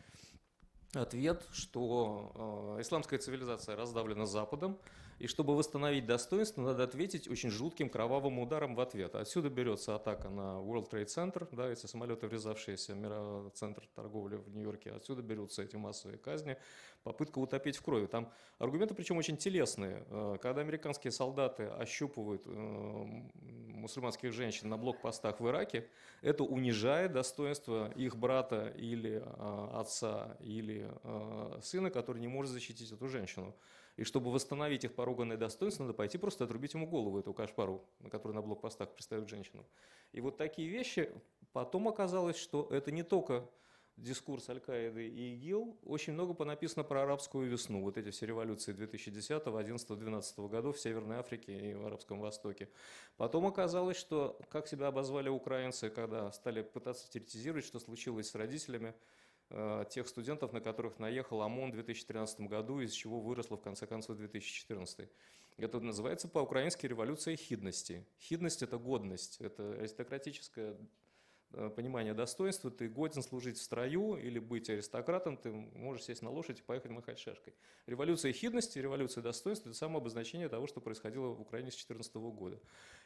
[0.94, 4.78] Ответ, что э, исламская цивилизация раздавлена Западом,
[5.18, 9.14] и чтобы восстановить достоинство, надо ответить очень жутким кровавым ударом в ответ.
[9.14, 14.48] Отсюда берется атака на World Trade Center, да, эти самолеты, врезавшиеся в центр торговли в
[14.54, 14.90] Нью-Йорке.
[14.92, 16.56] Отсюда берутся эти массовые казни,
[17.02, 18.06] попытка утопить в крови.
[18.06, 20.04] Там аргументы, причем очень телесные.
[20.08, 25.88] Э, когда американские солдаты ощупывают э, мусульманских женщин на блокпостах в Ираке,
[26.20, 30.90] это унижает достоинство их брата или э, отца, или
[31.62, 33.54] сына, который не может защитить эту женщину.
[33.96, 38.08] И чтобы восстановить их поруганное достоинство, надо пойти просто отрубить ему голову, эту кашпару, на
[38.08, 39.66] которой на блокпостах пристают женщину.
[40.12, 41.10] И вот такие вещи,
[41.52, 43.48] потом оказалось, что это не только
[43.96, 47.82] дискурс Аль-Каиды и ИГИЛ, очень много понаписано про арабскую весну.
[47.82, 52.68] Вот эти все революции 2010, 11, 12 годов в Северной Африке и в Арабском Востоке.
[53.16, 58.94] Потом оказалось, что как себя обозвали украинцы, когда стали пытаться теоретизировать, что случилось с родителями,
[59.90, 64.16] тех студентов, на которых наехал ОМОН в 2013 году, из чего выросло в конце концов
[64.16, 65.08] 2014.
[65.58, 68.06] Это называется по-украински революция хидности.
[68.20, 70.76] Хидность– это годность, это аристократическое
[71.52, 72.70] э, понимание достоинства.
[72.70, 76.90] Ты годен служить в строю или быть аристократом, ты можешь сесть на лошадь и поехать
[76.90, 77.54] махать шашкой.
[77.86, 82.58] Революция хидности, революция достоинства– это само обозначение того, что происходило в Украине с 2014 года.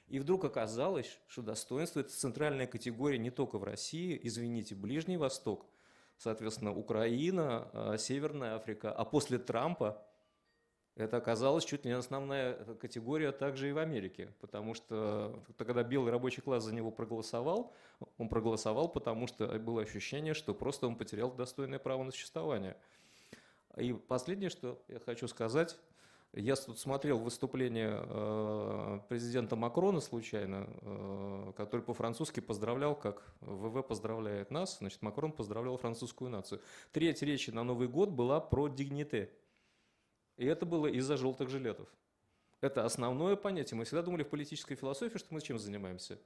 [0.07, 5.67] И вдруг оказалось, что достоинство– это центральная категория не только в России, извините, Ближний Восток–
[6.19, 10.03] соответственно, Украина, а, Северная Африка, а после Трампа
[10.97, 16.11] Это оказалось чуть ли не основная категория также и в Америке, потому что когда белый
[16.11, 17.75] рабочий класс за него проголосовал,
[18.17, 22.79] он проголосовал, потому что было ощущение, что просто он потерял достойное право на существование.
[23.77, 25.77] И последнее, что я хочу сказать,
[26.37, 34.51] я тут смотрел выступление э, президента Макрона случайно, э, который по-французски поздравлял, как ВВ поздравляет
[34.51, 36.61] нас, значит, Макрон поздравлял французскую нацию.
[36.93, 39.31] Треть речи на Новый год была про дигните.
[40.37, 41.89] И это было из-за желтых жилетов.
[42.61, 43.79] Это основное понятие.
[43.79, 46.19] Мы всегда думали в политической философии, что мы чем занимаемся.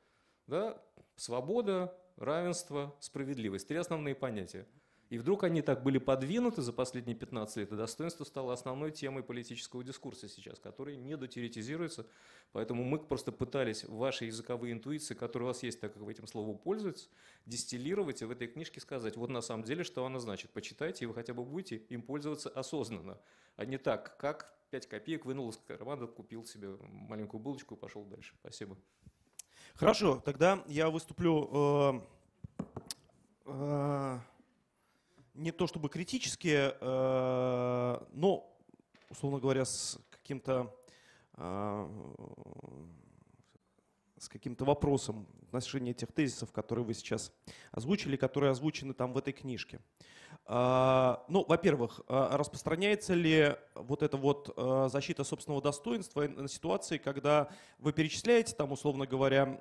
[0.48, 0.82] Да?
[1.14, 3.68] Свобода, равенство, справедливость.
[3.68, 4.66] Три основные понятия.
[5.10, 9.24] И вдруг они так были подвинуты за последние 15 лет, и достоинство стало основной темой
[9.24, 12.06] политического дискурса сейчас, который не дотеоретизируется.
[12.52, 16.28] Поэтому мы просто пытались ваши языковые интуиции, которые у вас есть, так как вы этим
[16.28, 17.10] словом пользуетесь,
[17.44, 20.52] дистиллировать и в этой книжке сказать, вот на самом деле, что она значит.
[20.52, 23.18] Почитайте, и вы хотя бы будете им пользоваться осознанно,
[23.56, 28.04] а не так, как 5 копеек вынул из кармана, купил себе маленькую булочку и пошел
[28.04, 28.36] дальше.
[28.40, 28.76] Спасибо.
[29.74, 32.04] Хорошо, тогда я выступлю...
[32.56, 32.66] Э,
[33.46, 34.18] э,
[35.40, 38.56] не то чтобы критически, э, но,
[39.08, 40.74] условно говоря, с каким-то
[41.36, 41.88] э,
[44.18, 47.32] с каким-то вопросом в отношении тех тезисов, которые вы сейчас
[47.70, 49.80] озвучили, которые озвучены там в этой книжке.
[50.52, 56.98] А, ну, во-первых, а, распространяется ли вот эта вот а, защита собственного достоинства на ситуации,
[56.98, 59.60] когда вы перечисляете, там, условно говоря,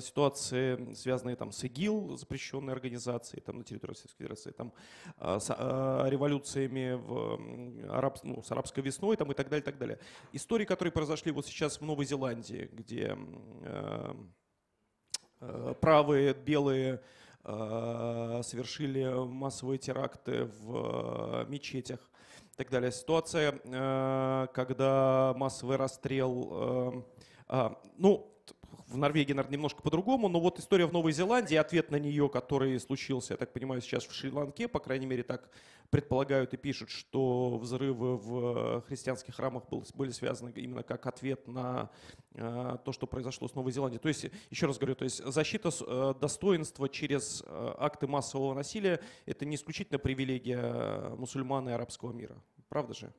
[0.00, 4.72] ситуации, связанные там с ИГИЛ, запрещенной организацией там, на территории Российской Федерации, там,
[5.18, 5.50] с
[6.08, 9.98] революциями в араб, ну, с арабской весной там, и так далее, и так далее.
[10.32, 13.14] Истории, которые произошли вот сейчас в Новой Зеландии, где
[15.82, 17.02] правые, белые
[18.42, 22.00] совершили массовые теракты в э, мечетях
[22.52, 22.92] и так далее.
[22.92, 27.04] Ситуация, э, когда массовый расстрел,
[27.48, 28.30] а, ну,
[28.88, 32.78] в Норвегии, наверное, немножко по-другому, но вот история в Новой Зеландии, ответ на нее, который
[32.80, 35.50] случился, я так понимаю, сейчас в Шри-Ланке, по крайней мере, так
[35.90, 41.90] предполагают и пишут, что взрывы в христианских храмах были связаны именно как ответ на
[42.34, 44.00] э, то, что произошло с Новой Зеландией.
[44.00, 49.00] То есть, еще раз говорю, то есть защита э, достоинства через э, акты массового насилия–
[49.26, 52.36] это не исключительно привилегия мусульман и арабского мира.
[52.68, 53.12] Правда же?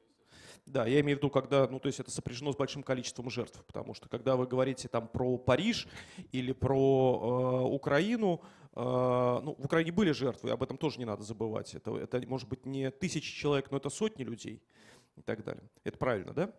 [0.66, 3.64] Да, я имею в виду, когда, ну, то есть это сопряжено с большим количеством жертв,
[3.66, 5.88] потому что когда вы говорите там про Париж
[6.32, 8.42] или про э, Украину,
[8.76, 11.74] э, ну, в Украине были жертвы, об этом тоже не надо забывать.
[11.74, 14.62] Это, это может быть не тысячи человек, но это сотни людей
[15.16, 15.64] и так далее.
[15.84, 16.54] Это правильно, да?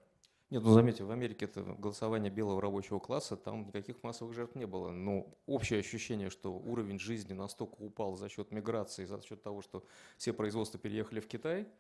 [0.50, 4.66] Нет, ну заметьте, в Америке это голосование белого рабочего класса, там никаких массовых жертв не
[4.66, 4.90] было.
[4.90, 9.84] Но общее ощущение, что уровень жизни настолько упал за счет миграции, за счет того, что
[10.16, 11.68] все производства переехали в Китай–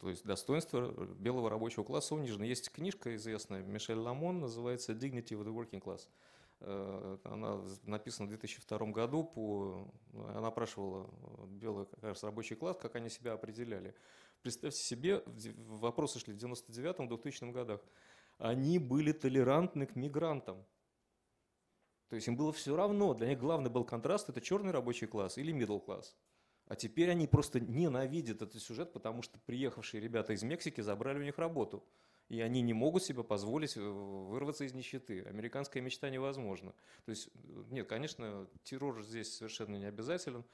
[0.00, 2.44] то есть достоинство белого рабочего класса унижено.
[2.44, 6.08] Есть книжка известная, Мишель Ламон, называется «Dignity of the Working Class».
[6.60, 9.90] Э, она написана в 2002 году, по,
[10.34, 11.10] она опрашивала
[11.48, 13.94] белый как рабочий класс, как они себя определяли.
[14.42, 15.22] Представьте себе,
[15.68, 17.80] вопросы шли в 99-2000 годах.
[18.38, 20.64] Они были толерантны к мигрантам.
[22.08, 25.38] То есть им было все равно, для них главный был контраст, это черный рабочий класс
[25.38, 26.14] или middle класс.
[26.68, 31.22] А теперь они просто ненавидят этот сюжет, потому что приехавшие ребята из Мексики забрали у
[31.22, 31.84] них работу.
[32.28, 35.22] И они не могут себе позволить э, вырваться из нищеты.
[35.22, 36.74] Американская мечта невозможна.
[37.04, 40.44] То есть, э, нет, конечно, террор здесь совершенно не обязателен.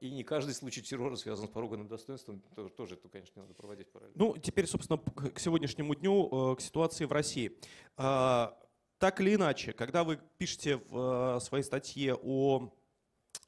[0.00, 2.42] И не каждый случай террора связан с поруганным достоинством.
[2.54, 4.16] Тоже, тоже это, конечно, надо проводить параллельно.
[4.16, 7.56] Ну, теперь, собственно, к сегодняшнему дню, э, к ситуации в России.
[7.96, 8.58] А,
[8.98, 12.70] так или иначе, когда вы пишете в своей статье о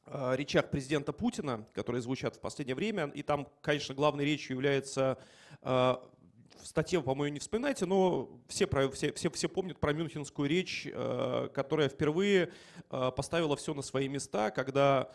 [0.06, 3.06] речах президента Путина, которые звучат в последнее время.
[3.08, 5.18] И там, конечно, главной речью является
[5.62, 10.48] э, в статье, по-моему, не вспоминайте, но все, про, все, все, все помнят про Мюнхенскую
[10.48, 12.52] речь, э, которая впервые
[12.88, 15.10] поставила все на свои места, когда,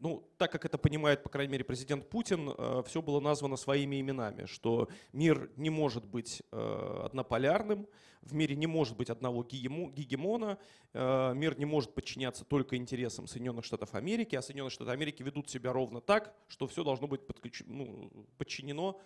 [0.00, 2.50] ну, так как это понимает, по крайней мере, президент Путин,
[2.84, 7.86] все было названо своими именами, что мир не может быть однополярным,
[8.22, 10.58] в мире не может быть одного гегемона,
[10.92, 15.50] э, мир не может подчиняться только интересам Соединенных Штатов Америки, а Соединенные Штаты Америки ведут
[15.50, 17.20] себя ровно так, что все должно быть
[17.66, 19.00] ну, подчинено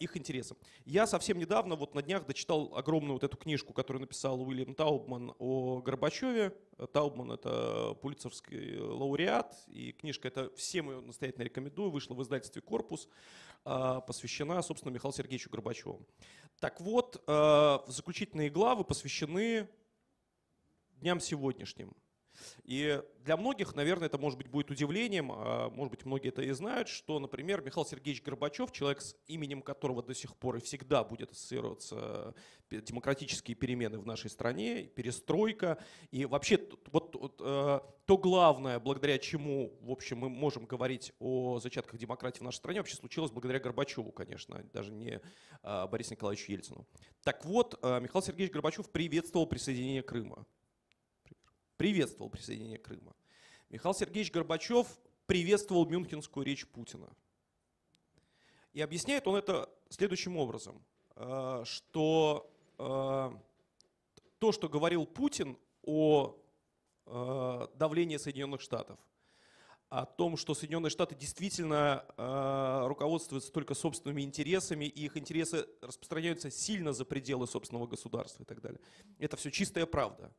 [0.00, 0.56] их интересам.
[0.84, 5.34] Я совсем недавно, вот на днях, дочитал огромную вот эту книжку, которую написал Уильям Таубман
[5.38, 6.52] о Горбачеве.
[6.92, 13.08] Таубман— это пулицерский лауреат, и книжка эта всем ее настоятельно рекомендую, вышла в издательстве «Корпус»,
[13.64, 16.04] э, посвящена, собственно, Михаилу Сергеевичу Горбачеву.
[16.58, 19.68] Так вот, э, заключительные главы посвящены
[21.00, 21.94] дням сегодняшним.
[22.64, 26.50] И для многих, наверное, это может быть будет удивлением, а может быть, многие это и
[26.52, 31.04] знают, что, например, Михаил Сергеевич Горбачев, человек с именем которого до сих пор и всегда
[31.04, 32.34] будет ассоциироваться
[32.70, 35.78] демократические перемены в нашей стране, перестройка,
[36.10, 36.58] и вообще
[36.90, 42.40] вот, вот э, то главное, благодаря чему, в общем, мы можем говорить о зачатках демократии
[42.40, 45.20] в нашей стране, вообще случилось благодаря Горбачеву, конечно, даже не
[45.62, 46.86] э, Борису Николаевичу Ельцину.
[47.22, 50.46] Так вот, э, Михаил Сергеевич Горбачев приветствовал присоединение Крыма
[51.82, 53.12] приветствовал присоединение Крыма.
[53.68, 54.86] Михаил Сергеевич Горбачев
[55.26, 57.12] приветствовал мюнхенскую речь Путина.
[58.72, 60.80] И объясняет он это следующим образом,
[61.16, 63.32] э, что э,
[64.38, 66.36] то, что говорил Путин о
[67.06, 69.00] э, давлении Соединенных Штатов,
[69.88, 72.04] о том, что Соединенные Штаты действительно
[72.86, 78.60] руководствуются только собственными интересами, и их интересы распространяются сильно за пределы собственного государства и так
[78.60, 78.80] далее.
[79.18, 80.32] Это все чистая правда.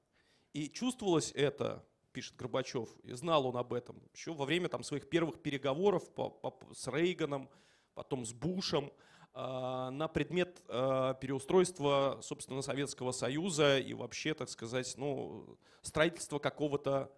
[0.54, 5.10] И чувствовалось это, пишет Горбачев, и знал он об этом еще во время там, своих
[5.10, 7.50] первых переговоров по, по, с Рейганом,
[7.96, 8.92] потом с Бушем,
[9.34, 17.12] э, на предмет э, переустройства, собственно, Советского Союза и вообще, так сказать, ну, строительства какого-то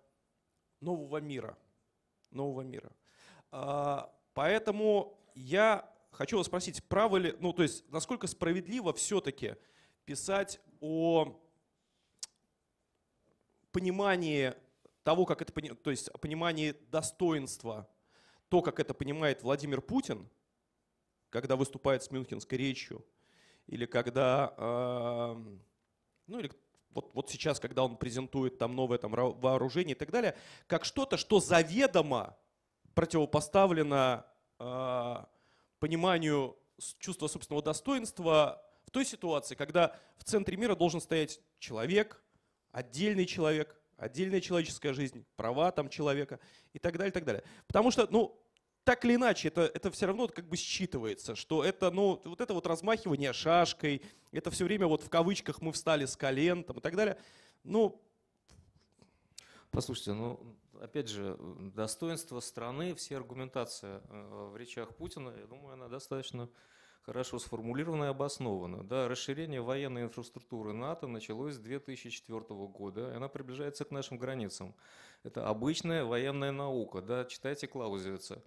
[0.79, 1.57] нового мира.
[2.31, 2.91] Нового мира.
[3.51, 9.55] Э, поэтому я хочу вас спросить, правы ли, ну, то есть, насколько справедливо все-таки
[10.05, 11.41] писать о
[13.75, 14.53] понимании
[15.03, 17.89] того, как это, то есть понимании достоинства,
[18.47, 20.29] то, как это понимает Владимир Путин,
[21.29, 23.05] когда выступает с мюнхенской речью,
[23.67, 24.53] или когда,
[26.25, 26.49] ну или
[26.91, 31.17] вот, вот сейчас, когда он презентует там новое там, вооружение и так далее, как что-то,
[31.17, 32.37] что заведомо
[32.93, 34.25] противопоставлено
[34.57, 35.15] э,
[35.79, 36.57] пониманию
[36.99, 42.23] чувства собственного достоинства в той ситуации, когда в центре мира должен стоять человек,
[42.75, 46.39] отдельный человек, отдельная человеческая жизнь, права там человека
[46.73, 47.43] и так далее, и так далее.
[47.67, 48.37] Потому что, ну,
[48.83, 52.53] так или иначе, это, это все равно как бы считывается, что это, ну, вот это
[52.53, 54.01] вот размахивание шашкой,
[54.33, 57.17] это все время вот в кавычках мы встали с колен там, и так далее.
[57.63, 58.01] Ну,
[59.71, 60.39] Послушайте, ну,
[60.79, 61.37] опять же,
[61.75, 66.49] достоинство страны, все аргументация э, в речах Путина, я думаю, она достаточно
[67.05, 68.83] хорошо сформулировано и обосновано.
[68.83, 74.73] Да, расширение военной инфраструктуры НАТО началось с 2004 года, и она приближается к нашим границам.
[75.23, 77.01] Это обычная военная наука.
[77.01, 78.41] Да, читайте Клаузевица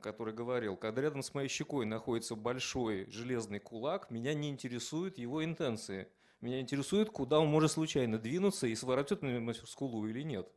[0.00, 5.44] который говорил, когда рядом с моей щекой находится большой железный кулак, меня не интересуют его
[5.44, 6.08] интенции.
[6.40, 10.48] Меня интересует, куда он может случайно двинуться и своротет на скулу или нет.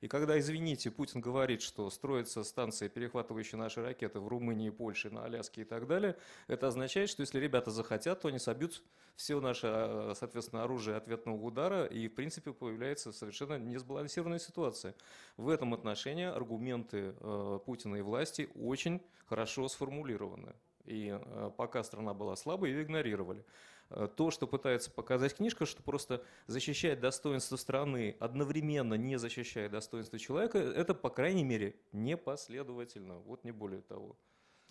[0.00, 5.24] И когда, извините, Путин говорит, что строится станция, перехватывающая наши ракеты в Румынии, Польше, на
[5.24, 8.82] Аляске и так далее, это означает, что если ребята захотят, то они собьют
[9.16, 14.94] все наше, а, соответственно, оружие ответного удара, и, в принципе, появляется совершенно несбалансированная ситуация.
[15.36, 20.54] В этом отношении аргументы э, Путина и власти очень хорошо сформулированы.
[20.86, 23.44] И э, пока страна была слабой, ее игнорировали.
[23.90, 30.18] Э, то, что пытается показать книжка, что просто защищает достоинство страны, одновременно не защищая достоинство
[30.18, 33.18] человека, это, по крайней мере, непоследовательно.
[33.18, 34.16] Вот не более того.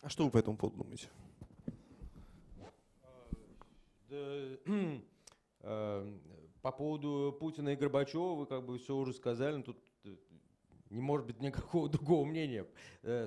[0.01, 1.10] А что вы по этому поводу думаете?
[4.10, 4.58] Э,
[6.62, 10.15] по поводу Путина и Горбачева вы как бы все уже сказали, тут э,
[10.89, 12.65] не может быть никакого другого мнения.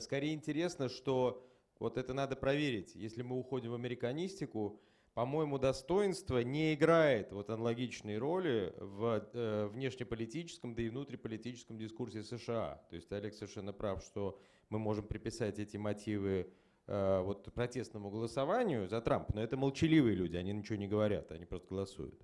[0.01, 1.47] Скорее интересно, что
[1.79, 2.95] вот это надо проверить.
[2.95, 4.81] Если мы уходим в американистику,
[5.15, 12.83] по-моему, достоинство не играет вот аналогичной роли в э, внешнеполитическом, да и внутриполитическом дискурсе США.
[12.89, 16.51] То есть Олег совершенно прав, что мы можем приписать эти мотивы
[16.87, 21.45] э, вот протестному голосованию за Трампа, но это молчаливые люди, они ничего не говорят, они
[21.45, 22.19] просто голосуют.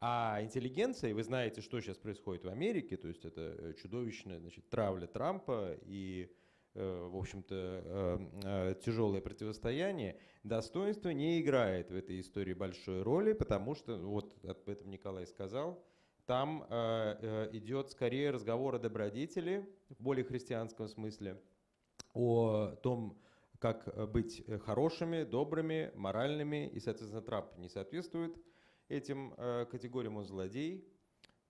[0.00, 4.38] А интеллигенция, и вы знаете, что сейчас происходит в Америке, то есть это э, чудовищная
[4.38, 6.30] значит, травля Трампа и
[6.74, 13.76] в общем-то, э, э, тяжелое противостояние, достоинство не играет в этой истории большой роли, потому
[13.76, 15.84] что, вот об этом Николай сказал,
[16.26, 16.64] там
[17.52, 21.38] идет скорее разговор о добродетели в более христианском смысле,
[22.14, 23.20] о том,
[23.58, 28.36] как быть хорошими, добрыми, моральными, и, соответственно, Трамп не соответствует
[28.88, 29.34] этим
[29.70, 30.88] категориям, он злодей,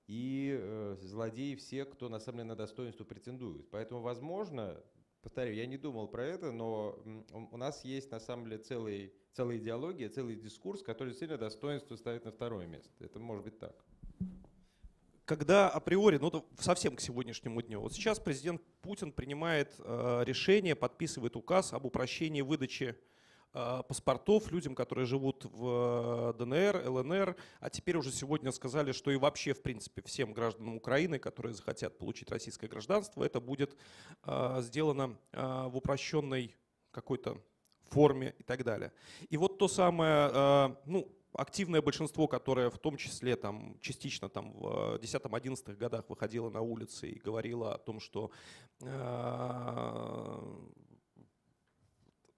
[0.09, 3.71] и злодеи все, кто на самом деле на достоинство претендует.
[3.71, 4.83] Поэтому, возможно,
[5.25, 6.99] повторю, я не думал про это, но
[7.33, 12.27] у нас есть на самом деле целый, целая идеология, целый дискурс, который действительно достоинство ставит
[12.27, 12.93] на второе место.
[13.01, 13.75] Это может быть так.
[15.25, 21.35] Когда априори, ну совсем к сегодняшнему дню, вот сейчас президент Путин принимает э, решение, подписывает
[21.37, 22.95] указ об упрощении выдачи
[23.55, 29.17] паспортов людям, которые живут в э, ДНР, ЛНР, а теперь уже сегодня сказали, что и
[29.17, 33.77] вообще, в принципе, всем гражданам Украины, которые захотят получить российское гражданство, это будет
[34.25, 36.55] э, сделано э, в упрощенной
[36.91, 37.41] какой-то
[37.91, 38.93] форме и так далее.
[39.31, 44.53] И вот то самое, э, ну, активное большинство, которое в том числе там, частично там,
[44.53, 48.31] в 10-11 годах выходило на улицы и говорило о том, что
[48.81, 50.41] э,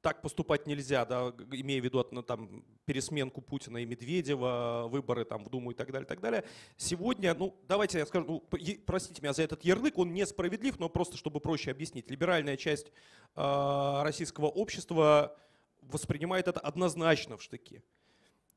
[0.07, 5.51] так поступать нельзя, да, имея в виду там, пересменку Путина и Медведева, выборы там, в
[5.51, 6.45] Думу и так далее, так далее.
[6.77, 11.17] Сегодня, ну, давайте я скажу, ну, простите меня за этот ярлык, он несправедлив, но просто
[11.17, 12.09] чтобы проще объяснить.
[12.09, 12.93] Либеральная часть
[13.35, 15.37] э, российского общества
[15.83, 17.83] воспринимает это однозначно в штыки.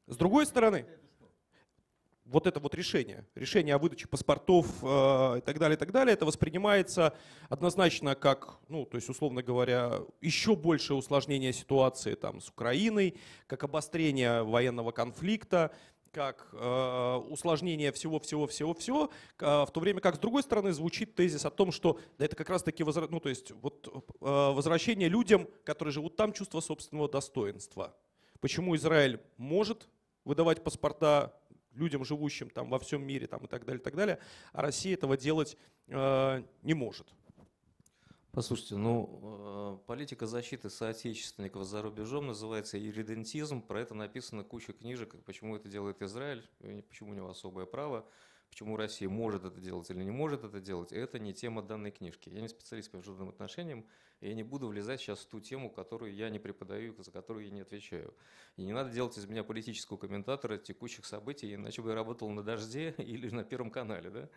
[0.06, 0.86] С другой стороны,
[2.30, 6.14] вот это вот решение, решение о выдаче паспортов э, и так далее, и так далее,
[6.14, 7.14] это воспринимается
[7.50, 13.16] однозначно как, ну, то есть, условно говоря, еще большее усложнение ситуации там с Украиной,
[13.48, 15.72] как обострение военного конфликта,
[16.12, 19.10] как э, усложнение всего-всего-всего-всего,
[19.40, 22.36] э, в то время как с другой стороны звучит тезис о том, что да, это
[22.36, 23.08] как раз-таки возра...
[23.10, 27.96] ну, то есть, вот, э, возвращение людям, которые живут там, чувство собственного достоинства.
[28.40, 29.90] Почему Израиль может
[30.26, 31.34] выдавать паспорта
[31.74, 34.20] людям, живущим там во всем мире там, и так далее, и так далее,
[34.54, 35.58] а Россия этого делать
[35.88, 37.08] э, не может.
[38.32, 43.62] Послушайте, ну, э, политика защиты соотечественников за рубежом называется иридентизм.
[43.62, 46.48] Про это написано куча книжек, почему это делает Израиль,
[46.88, 48.06] почему у него особое право.
[48.50, 52.30] Почему Россия может это делать или не может это делать, это не тема данной книжки.
[52.30, 53.86] Я не специалист по международным отношениям,
[54.22, 57.52] я не буду влезать сейчас в ту тему, которую я не преподаю, за которую я
[57.52, 58.14] не отвечаю.
[58.58, 62.44] И не надо делать из меня политического комментатора текущих событий, иначе бы я работал на
[62.44, 64.10] «Дожде» или на Первом канале.
[64.10, 64.22] Да?
[64.22, 64.30] Да.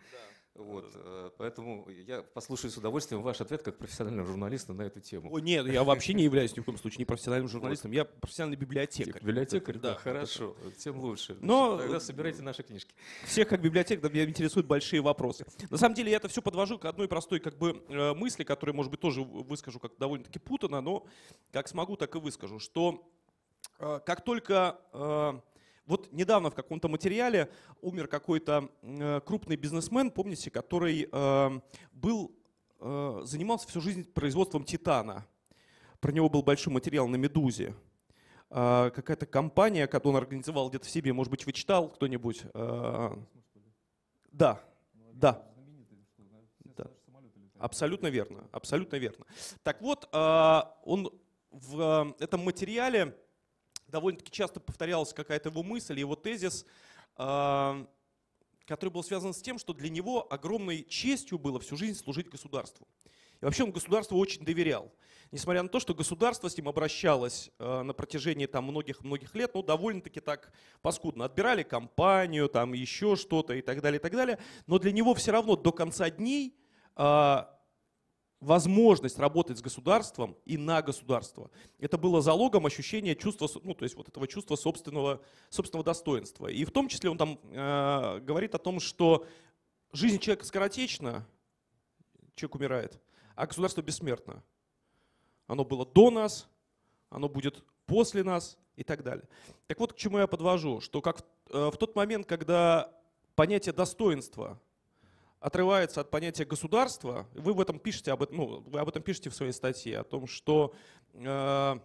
[0.55, 5.33] Вот, э, поэтому я послушаю с удовольствием ваш ответ как профессионального журналиста на эту тему.
[5.33, 8.57] О, нет, я вообще не являюсь ни в коем случае не профессиональным журналистом, я профессиональный
[8.57, 9.19] библиотекарь.
[9.23, 11.35] Библиотекарь, да, хорошо, тем лучше.
[11.41, 12.93] Но тогда собирайте наши книжки.
[13.25, 15.43] Всех как библиотекарь меня интересуют большие вопросы.
[15.71, 18.75] На самом деле я это все подвожу к одной простой как бы э, мысли, которую,
[18.75, 21.05] может быть, тоже выскажу как довольно-таки путано, но
[21.51, 23.09] как смогу, так и выскажу, что
[23.79, 24.79] э, как только
[25.85, 27.51] вот недавно в каком-то материале
[27.81, 31.59] умер какой-то э, крупный бизнесмен, помните, который э,
[31.91, 32.31] был,
[32.79, 35.25] э, занимался всю жизнь производством титана.
[35.99, 37.75] Про него был большой материал на «Медузе».
[38.49, 42.43] Какая-то компания, которую он организовал где-то в себе, может быть, вы читал кто-нибудь?
[44.31, 44.61] Да.
[45.13, 45.52] да.
[47.63, 49.25] Абсолютно верно, абсолютно верно.
[49.63, 51.09] Так вот, он
[51.49, 53.17] в этом материале
[53.87, 56.65] довольно-таки часто повторялась какая-то его мысль, его тезис,
[57.15, 57.87] а,
[58.65, 62.85] который был связан с тем, что для него огромной честью было всю жизнь служить государству.
[63.39, 64.91] И вообще он государству очень доверял.
[65.31, 69.63] Несмотря на то, что государство с ним обращалось а, на протяжении там многих-многих лет, ну,
[69.63, 70.51] довольно-таки так
[70.81, 71.23] паскудно.
[71.23, 74.37] Отбирали компанию, там еще что-то и так далее, и так далее.
[74.67, 76.62] Но для него все равно до конца дней а,
[78.43, 81.49] возможность работать с государством и на государство.
[81.79, 86.47] Это было залогом ощущения чувства, ну, то есть вот этого чувства собственного, собственного достоинства.
[86.47, 89.25] И в том числе он там э, говорит о том, что
[89.91, 91.25] жизнь человека скоротечна,
[92.35, 93.01] человек умирает,
[93.35, 94.43] а государство бессмертно.
[95.47, 96.47] Оно было до нас,
[97.09, 99.27] оно будет после нас и так далее.
[99.67, 102.93] Так вот, к чему я подвожу, что как в, э, в тот момент, когда
[103.35, 104.59] понятие достоинства–
[105.43, 107.27] отрывается от понятия государства.
[107.33, 110.03] Вы в этом пишете, об этом, ну, вы об этом пишете в своей статье, о
[110.05, 110.73] том, что
[111.13, 111.79] э,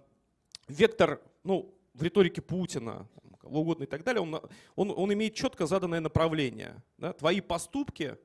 [0.69, 3.09] вектор, ну, в риторике Путина,
[3.41, 4.41] кого угодно и так далее, он,
[4.77, 6.81] он, он имеет четко заданное направление.
[6.99, 7.13] Да?
[7.13, 8.17] Твои поступки,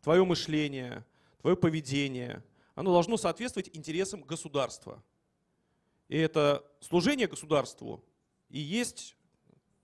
[0.00, 1.04] твое мышление,
[1.42, 2.42] твое поведение,
[2.74, 5.02] оно должно соответствовать интересам государства.
[6.08, 8.02] И это служение государству
[8.48, 9.16] и есть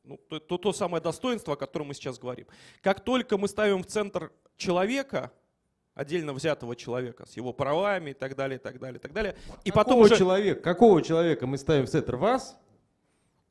[0.02, 2.46] ну, то, то, то самое достоинство, о котором мы сейчас говорим.
[2.80, 5.32] Как только мы ставим в центр человека,
[5.94, 9.36] отдельно взятого человека с его правами и так далее, и так далее, и так далее.
[9.64, 10.16] И какого потом уже...
[10.16, 12.16] человека, какого человека мы ставим в центр?
[12.16, 12.58] Вас?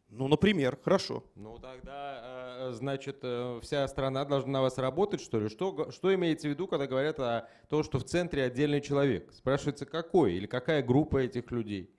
[0.10, 1.24] Ну, например, хорошо.
[1.36, 5.50] Ну, тогда, э, значит, э, вся страна должна на вас работать, что ли?
[5.50, 9.34] Что, что имеется в виду, когда говорят о том, что в центре отдельный человек?
[9.34, 11.92] Спрашивается, какой или какая группа этих людей?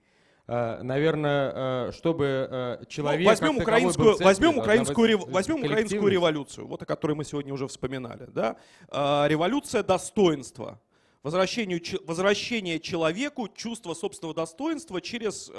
[0.51, 3.21] Э, наверное, э, чтобы э, человек...
[3.21, 7.67] Ну, возьмем украинскую, центре, возьмем, украинскую, возьмем украинскую революцию, вот о которой мы сегодня уже
[7.67, 8.27] вспоминали.
[8.33, 8.57] Да?
[9.27, 10.81] Революция достоинства.
[11.21, 15.51] Возвращение, возвращение человеку чувства собственного достоинства через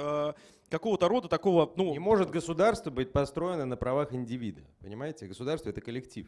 [0.68, 1.72] какого-то рода такого...
[1.76, 1.92] Ну...
[1.92, 4.62] Не может государство быть построено на правах индивида.
[4.80, 5.26] Понимаете?
[5.28, 6.26] Государство— это коллектив.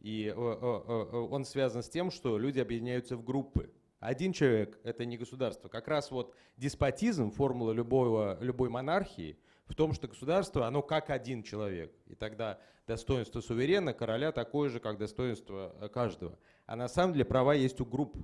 [0.00, 3.70] И он связан с тем, что люди объединяются в группы.
[4.00, 5.68] Один человек– это не государство.
[5.68, 11.42] Как раз вот деспотизм, формула любого, любой монархии, в том, что государство, оно как один
[11.42, 11.92] человек.
[12.06, 16.38] И тогда достоинство суверена, короля, такое же, как достоинство э, каждого.
[16.66, 18.16] А на самом деле права есть у групп.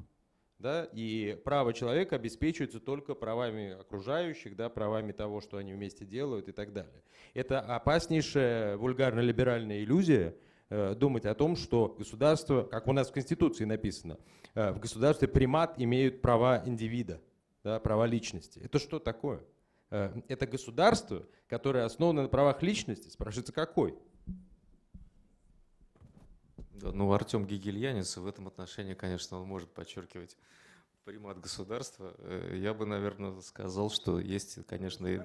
[0.58, 0.86] Да?
[0.92, 6.52] И право человека обеспечивается только правами окружающих, да, правами того, что они вместе делают и
[6.52, 7.02] так далее.
[7.32, 10.36] Это опаснейшая вульгарно-либеральная иллюзия,
[10.70, 14.18] думать о том, что государство, как у нас в Конституции написано,
[14.54, 17.20] э, в государстве примат имеют права индивида,
[17.64, 18.60] да, права личности.
[18.60, 19.42] Это что такое?
[19.90, 23.08] Э, это государство, которое основано на правах личности.
[23.08, 23.98] Спрашивается, какой?
[26.74, 30.36] Да, ну, Артем Гигельянец в этом отношении, конечно, он может подчеркивать
[31.04, 32.14] примат государства.
[32.18, 35.20] Э, я бы, наверное, сказал, что есть, конечно, и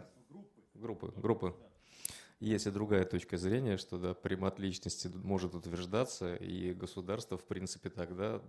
[0.74, 1.56] группы, группы.
[2.46, 7.90] Есть и другая точка зрения, что да, примат личности может утверждаться, и государство, в принципе,
[7.90, 8.40] тогда,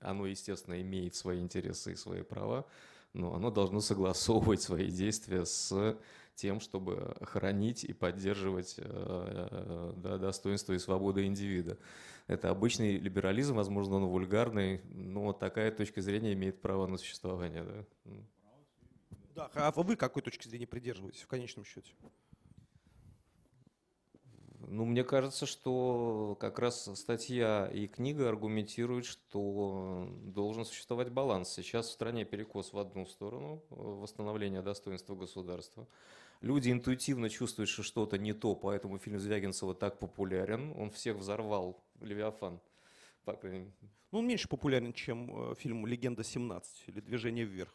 [0.00, 2.66] оно, естественно, имеет свои интересы и свои права,
[3.12, 5.96] но оно должно согласовывать свои действия с
[6.34, 11.78] тем, чтобы хранить и поддерживать э, э, да, достоинство и свободу индивида.
[12.26, 17.64] Это обычный либерализм, возможно, он вульгарный, но такая точка зрения имеет право на существование.
[19.36, 21.92] Да, да а вы какой точки зрения придерживаетесь в конечном счете?
[24.70, 31.50] Ну, мне кажется, что как раз статья и книга аргументируют, что должен существовать баланс.
[31.54, 35.88] Сейчас в стране перекос в одну сторону, восстановление достоинства государства.
[36.42, 40.74] Люди интуитивно чувствуют, что что-то не то, поэтому фильм Звягинцева так популярен.
[40.78, 42.60] Он всех взорвал, Левиафан.
[44.12, 47.74] Ну, он меньше популярен, чем э, фильм «Легенда 17» или «Движение вверх».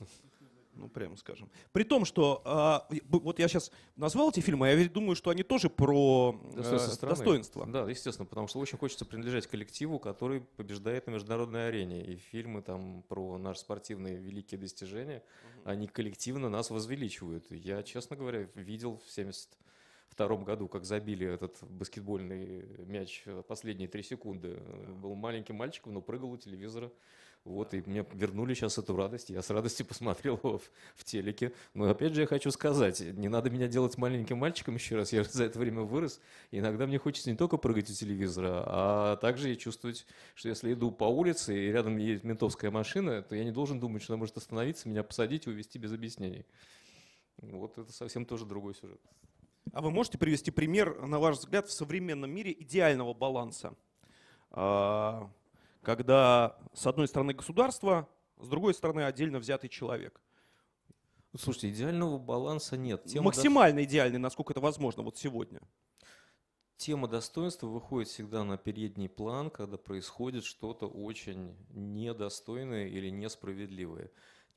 [0.78, 1.50] Ну, прямо скажем.
[1.72, 2.40] При том, что
[2.92, 6.40] э, вот я сейчас назвал эти фильмы, а я ведь думаю, что они тоже про
[6.54, 7.66] э, достоинство.
[7.66, 12.04] Да, естественно, потому что очень хочется принадлежать коллективу, который побеждает на международной арене.
[12.04, 15.70] И фильмы там про наши спортивные великие достижения, угу.
[15.70, 17.50] они коллективно нас возвеличивают.
[17.50, 19.48] Я, честно говоря, видел в 70
[20.08, 24.60] втором году, как забили этот баскетбольный мяч последние три секунды.
[25.02, 26.92] Был маленьким мальчиком, но прыгал у телевизора.
[27.48, 29.30] Вот, и мне вернули сейчас эту радость.
[29.30, 31.54] Я с радостью посмотрел его в, в телеке.
[31.72, 35.14] Но опять же я хочу сказать, не надо меня делать маленьким мальчиком еще раз.
[35.14, 36.20] Я за это время вырос.
[36.50, 40.90] Иногда мне хочется не только прыгать у телевизора, а также и чувствовать, что если иду
[40.90, 44.36] по улице и рядом едет ментовская машина, то я не должен думать, что она может
[44.36, 46.44] остановиться, меня посадить и увезти без объяснений.
[47.38, 49.00] Вот это совсем тоже другой сюжет.
[49.72, 53.74] А вы можете привести пример, на ваш взгляд, в современном мире идеального баланса?
[55.82, 58.08] Когда с одной стороны государство,
[58.38, 60.20] с другой стороны отдельно взятый человек.
[61.36, 63.04] Слушайте, идеального баланса нет.
[63.04, 63.84] Тема Максимально до...
[63.84, 65.60] идеальный, насколько это возможно вот сегодня.
[66.76, 74.10] Тема достоинства выходит всегда на передний план, когда происходит что-то очень недостойное или несправедливое.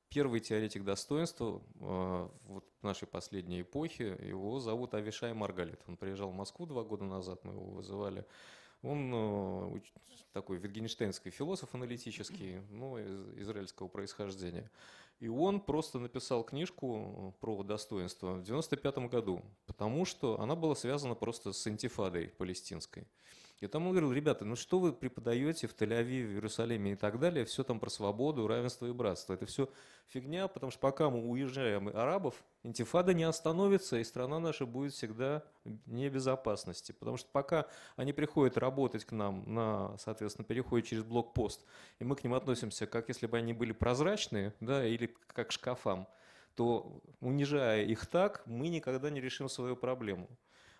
[0.07, 5.81] Первый теоретик достоинства э, вот нашей последней эпохи, его зовут Авишай Маргалит.
[5.87, 8.25] Он приезжал в Москву два года назад, мы его вызывали.
[8.81, 9.79] Он э,
[10.33, 14.69] такой витгенштейнский философ аналитический, ну, из израильского происхождения.
[15.19, 21.13] И он просто написал книжку про достоинство в 95 году, потому что она была связана
[21.13, 23.05] просто с антифадой палестинской.
[23.61, 27.45] И там говорил, ребята, ну что вы преподаете в Тель-Авиве, в Иерусалиме и так далее,
[27.45, 29.35] все там про свободу, равенство и братство.
[29.35, 29.69] Это все
[30.07, 35.43] фигня, потому что пока мы уезжаем арабов, интифада не остановится, и страна наша будет всегда
[35.85, 36.91] не безопасности.
[36.91, 41.63] Потому что пока они приходят работать к нам, на, соответственно, переходят через блокпост,
[41.99, 45.51] и мы к ним относимся, как если бы они были прозрачные, да, или как к
[45.51, 46.07] шкафам,
[46.55, 50.27] то унижая их так, мы никогда не решим свою проблему.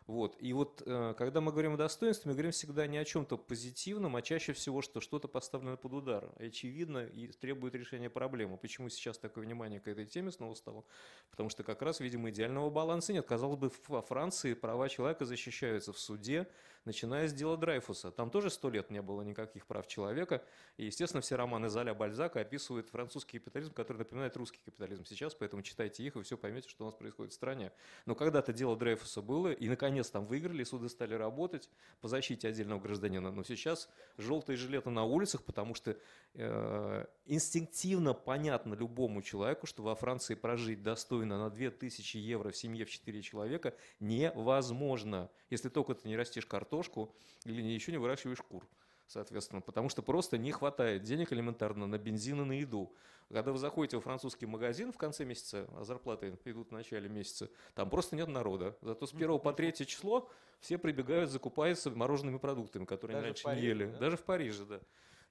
[0.07, 0.35] Вот.
[0.39, 4.15] И вот э, когда мы говорим о достоинстве, мы говорим всегда не о чем-то позитивном,
[4.15, 8.57] а чаще всего, что что-то поставлено под удар, очевидно, и требует решения проблемы.
[8.57, 10.83] Почему сейчас такое внимание к этой теме снова стало?
[11.29, 13.25] Потому что как раз, видимо, идеального баланса нет.
[13.27, 16.47] Казалось бы, во Франции права человека защищаются в суде,
[16.86, 18.11] начиная с дела Драйфуса.
[18.11, 20.43] Там тоже сто лет не было никаких прав человека.
[20.77, 25.61] И, естественно, все романы Заля Бальзака описывают французский капитализм, который напоминает русский капитализм сейчас, поэтому
[25.61, 27.71] читайте их, и все поймете, что у нас происходит в стране.
[28.05, 31.69] Но когда-то дело Дрейфуса было, и, наконец, там выиграли, суды стали работать
[31.99, 33.32] по защите отдельного гражданина.
[33.32, 35.97] Но сейчас желтые жилеты на улицах, потому что
[36.34, 42.86] э, инстинктивно понятно любому человеку, что во Франции прожить достойно на 2000 евро в семье
[42.86, 47.13] в 4 человека невозможно, если только ты не растешь картошку
[47.45, 48.67] или еще не выращиваешь кур
[49.07, 52.95] соответственно, потому что просто не хватает денег элементарно на бензин и на еду.
[53.28, 57.49] Когда вы заходите в французский магазин в конце месяца, а зарплаты идут в начале месяца,
[57.76, 58.78] там просто нет народа.
[58.82, 60.30] Зато с 1 по 3 число
[60.61, 63.86] все прибегают, закупаются морожеными продуктами, которые Даже иначе не ели.
[63.88, 63.97] Да?
[63.97, 64.80] Даже в Париже, да.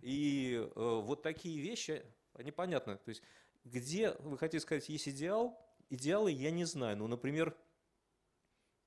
[0.02, 2.96] И э, вот такие вещи, они понятны.
[2.96, 3.22] То есть
[3.64, 5.58] где, вы хотите сказать, есть идеал?
[5.88, 6.98] Идеалы я не знаю.
[6.98, 7.56] Ну, например,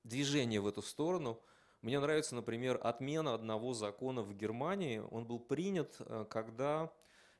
[0.04, 1.42] движение в эту сторону.
[1.84, 5.02] Мне нравится, например, отмена одного закона в Германии.
[5.10, 6.90] Он был принят, э, когда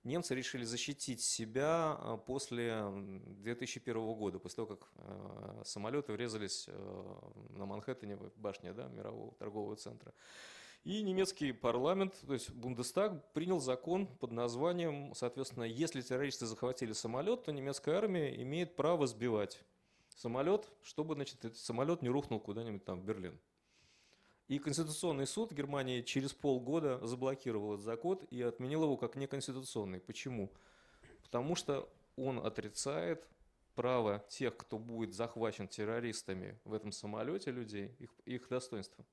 [0.03, 2.85] немцы решили защитить себя э, после
[3.39, 6.69] 2001 года, после того, как э, самолеты врезались
[7.57, 10.13] на Манхэттене в башне да, мирового торгового центра.
[10.83, 17.45] И немецкий парламент, то есть Бундестаг, принял закон под названием, соответственно, если террористы захватили самолет,
[17.45, 19.65] то немецкая армия имеет право сбивать
[20.11, 23.41] самолет, чтобы значит, этот самолет не рухнул куда-нибудь там в Берлин.
[24.49, 30.01] И Конституционный суд Германии через полгода заблокировал этот закон и отменил его как неконституционный.
[30.01, 30.53] Почему?
[31.23, 33.27] Потому что он отрицает
[33.75, 39.05] право тех, кто будет захвачен террористами в этом самолете людей, их, их достоинство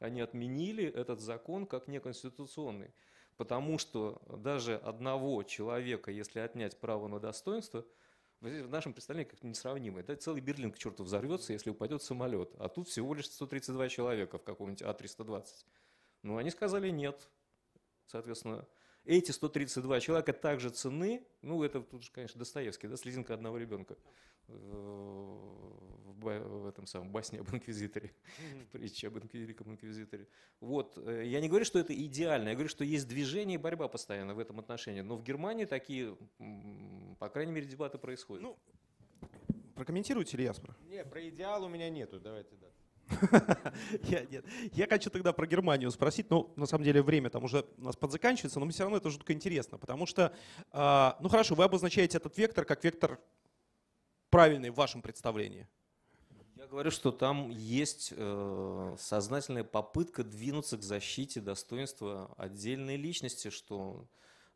[0.00, 2.92] они отменили этот закон как неконституционный.
[3.36, 7.84] Потому что даже одного человека, если отнять право на достоинство,
[8.40, 10.04] в нашем представлении как несравнимое.
[10.04, 12.54] Да, целый Берлин к черту взорвется, если упадет самолет.
[12.58, 15.46] А тут всего лишь 132 человека в каком-нибудь А-320.
[16.22, 17.28] Ну, они сказали нет.
[18.06, 18.66] Соответственно,
[19.08, 23.96] эти 132 человека также цены, ну, это тут же, конечно, Достоевский, да, слезинка одного ребенка
[24.46, 28.12] в, в этом самом басне об инквизиторе,
[28.64, 30.26] в притче об великом инквизиторе.
[30.60, 30.98] Вот.
[30.98, 34.34] Э, я не говорю, что это идеально, я говорю, что есть движение и борьба постоянно
[34.34, 35.00] в этом отношении.
[35.00, 36.16] Но в Германии такие,
[37.18, 38.42] по крайней мере, дебаты происходят.
[38.42, 38.58] Ну,
[39.74, 40.74] прокомментируйте ли Яспер?
[40.86, 42.67] Нет, про идеал у меня нету, давайте, да.
[44.02, 44.44] Я, нет.
[44.72, 47.96] я хочу тогда про Германию спросить, но на самом деле время там уже у нас
[47.96, 50.34] подзаканчивается, но мне все равно это жутко интересно, потому что,
[50.72, 53.18] э, ну хорошо, вы обозначаете этот вектор как вектор
[54.30, 55.66] правильный в вашем представлении?
[56.56, 64.08] Я говорю, что там есть э, сознательная попытка двинуться к защите достоинства отдельной личности, что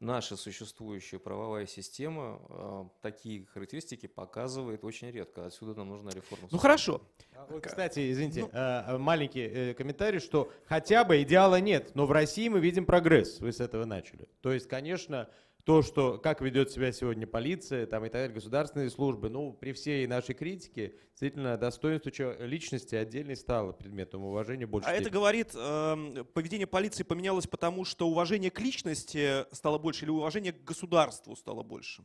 [0.02, 5.46] наша существующая правовая система э, такие характеристики показывает очень редко.
[5.46, 6.48] Отсюда нам нужна реформа.
[6.50, 7.00] Ну хорошо.
[7.34, 12.12] А, кстати, извините, ну, э, маленький э, комментарий, что хотя бы идеала нет, но в
[12.12, 13.40] России мы видим прогресс.
[13.40, 14.28] Вы с этого начали.
[14.40, 15.30] То есть, конечно,
[15.64, 19.72] то, что, как ведет себя сегодня полиция там, и так далее, государственные службы, ну, при
[19.72, 22.10] всей нашей критике, действительно, достоинство
[22.44, 24.88] личности отдельно стало предметом уважения больше.
[24.88, 30.10] А это говорит, э, поведение полиции поменялось потому, что уважение к личности стало больше или
[30.10, 32.04] уважение к государству стало больше?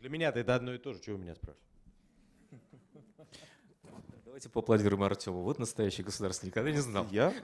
[0.00, 1.72] Для меня это одно и то же, чего вы меня спрашиваете.
[4.24, 5.42] Давайте поаплодируем Артему.
[5.42, 7.06] Вот настоящий государственный, никогда не знал.
[7.10, 7.34] Я?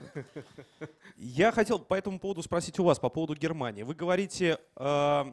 [1.17, 3.83] Я хотел по этому поводу спросить у вас, по поводу Германии.
[3.83, 5.25] Вы говорите, э,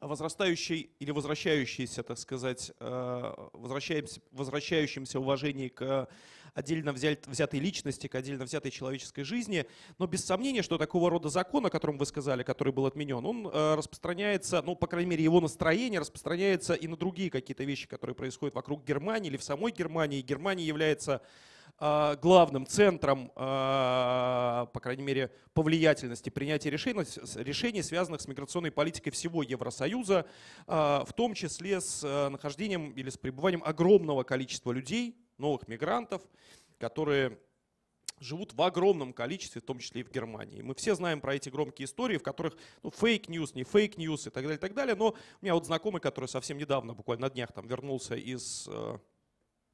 [0.00, 6.08] возрастающей или возвращающейся, так сказать, э, возвращаемся, возвращающемся уважении к
[6.54, 9.66] отдельно взятой личности, к отдельно взятой человеческой жизни.
[9.98, 13.46] Но без сомнения, что такого рода закон, о котором вы сказали, который был отменен, он
[13.46, 18.14] э, распространяется, ну, по крайней мере, его настроение распространяется и на другие какие-то вещи, которые
[18.14, 20.20] происходят вокруг Германии или в самой Германии.
[20.20, 21.22] Германия является
[21.80, 27.04] главным центром, а, по крайней мере, по влиятельности принятия решений,
[27.36, 30.26] решений, связанных с миграционной политикой всего Евросоюза,
[30.66, 36.22] а, в том числе с нахождением или с пребыванием огромного количества людей, новых мигрантов,
[36.78, 37.38] которые
[38.20, 40.62] живут в огромном количестве, в том числе и в Германии.
[40.62, 44.26] Мы все знаем про эти громкие истории, в которых ну, fake news, не fake news
[44.26, 44.96] и так далее, и так далее.
[44.96, 48.98] Но у меня вот знакомый, который совсем недавно, буквально на днях, там вернулся из э,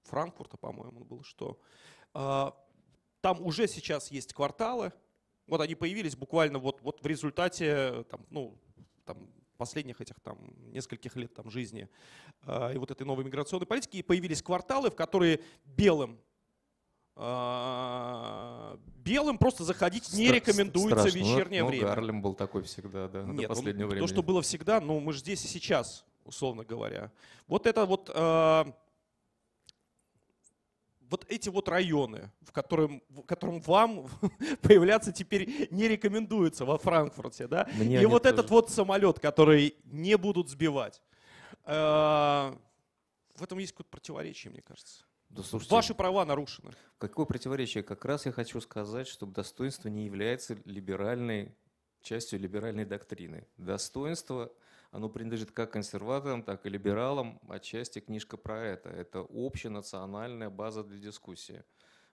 [0.05, 4.93] Франкфурта, по-моему, был, что а, там уже сейчас есть кварталы,
[5.47, 8.57] вот они появились буквально вот, вот в результате там, ну,
[9.05, 9.19] там,
[9.57, 10.39] последних этих там
[10.73, 11.89] нескольких лет там жизни
[12.47, 16.19] э, и вот этой новой миграционной политики, и появились кварталы, в которые белым
[17.17, 21.21] э, белым просто заходить не рекомендуется страшно.
[21.21, 21.87] в вечернее ну, время.
[21.87, 24.07] Гарлем был такой всегда, да, Нет, до последнего он, времени.
[24.07, 27.13] То, что было всегда, ну мы же здесь и сейчас, условно говоря.
[27.47, 28.65] Вот это вот э,
[31.11, 34.09] вот эти вот районы, в котором, в котором вам
[34.63, 37.69] появляться теперь не рекомендуется во Франкфурте, да?
[37.75, 38.35] Мне и вот тоже.
[38.35, 41.03] этот вот самолет, который не будут сбивать.
[41.65, 42.55] Э,
[43.35, 45.05] в этом есть какое-то противоречие, мне кажется.
[45.29, 46.73] Да, слушайте, Ваши права нарушены.
[46.99, 47.83] Какое противоречие?
[47.83, 51.55] Как раз я хочу сказать, что достоинство не является либеральной
[52.05, 53.47] частью либеральной доктрины.
[53.57, 54.53] Достоинство
[54.95, 57.41] оно принадлежит как консерваторам, так и либералам.
[57.49, 58.91] Отчасти книжка про это.
[58.91, 61.65] Это общенациональная база для дискуссии.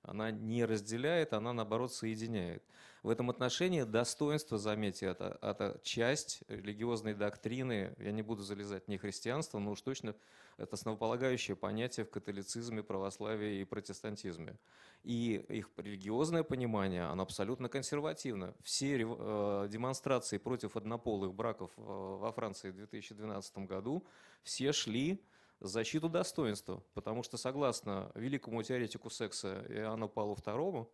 [0.03, 2.63] Она не разделяет, она наоборот соединяет.
[3.03, 7.95] В этом отношении достоинство, заметьте, это, это часть религиозной доктрины.
[7.97, 10.15] Я не буду залезать не христианство, но уж точно
[10.57, 14.55] это основополагающее понятие в католицизме, православии и протестантизме.
[15.03, 18.53] И их религиозное понимание, оно абсолютно консервативно.
[18.61, 24.05] Все э, демонстрации против однополых браков э, во Франции в 2012 году,
[24.43, 25.23] все шли
[25.61, 30.87] защиту достоинства, потому что согласно великому теоретику секса Иоанну Павлу II,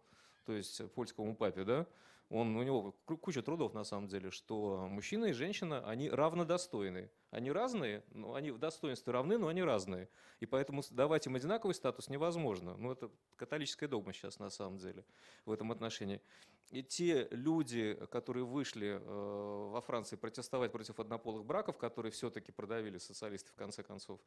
[0.46, 1.88] то есть польскому папе, да,
[2.30, 2.92] он, у него
[3.22, 7.10] куча трудов на самом деле, что мужчина и женщина, они равнодостойны.
[7.30, 10.10] Они разные, но они в достоинстве равны, но они разные.
[10.40, 12.76] И поэтому давать им одинаковый статус невозможно.
[12.78, 15.04] Ну, это католическая догма сейчас на самом деле
[15.46, 16.22] в этом отношении.
[16.70, 22.98] И те люди, которые вышли э, во Франции протестовать против однополых браков, которые все-таки продавили
[22.98, 24.20] социалисты в конце концов,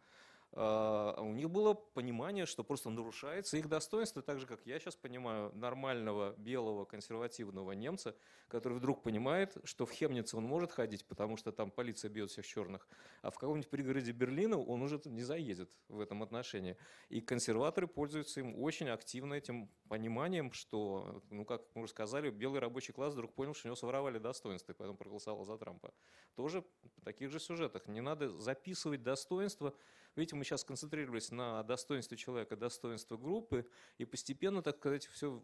[0.52, 4.96] э, у них было понимание, что просто нарушается их достоинство, так же, как я сейчас
[4.96, 8.16] понимаю, нормального белого консервативного немца,
[8.48, 12.46] который вдруг понимает, что в Хемнице он может ходить, потому что там полиция бьет всех
[12.46, 12.88] черных,
[13.22, 16.76] а в каком-нибудь пригороде Берлина он уже не заедет в этом отношении.
[17.08, 22.60] И консерваторы пользуются им очень активно этим пониманием, что, ну, как мы уже сказали, белый
[22.60, 25.92] рабочий класс вдруг понял, что у него своровали достоинство, и поэтому проголосовал за Трампа.
[26.34, 26.64] Тоже
[26.96, 27.86] в таких же сюжетах.
[27.88, 29.74] Не надо записывать достоинство.
[30.16, 33.66] Видите, мы сейчас концентрировались на достоинстве человека, достоинстве группы,
[33.98, 35.42] и постепенно, так сказать, все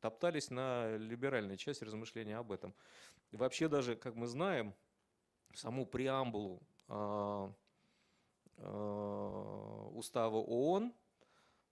[0.00, 2.74] топтались на либеральной части размышления об этом.
[3.30, 4.74] И вообще даже, как мы знаем,
[5.54, 7.52] саму преамбулу э,
[8.58, 10.92] э, устава ООН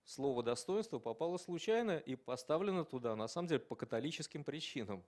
[0.05, 5.05] слово достоинство попало случайно и поставлено туда, на самом деле, по католическим причинам.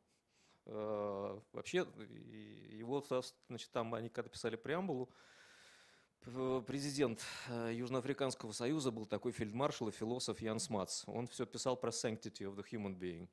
[0.66, 1.86] Э, вообще,
[2.70, 3.04] его,
[3.48, 5.10] значит, там они когда писали преамбулу,
[6.66, 11.02] президент Южноафриканского союза был такой фельдмаршал и философ Ян Смац.
[11.06, 13.28] Он все писал про sanctity of the human being.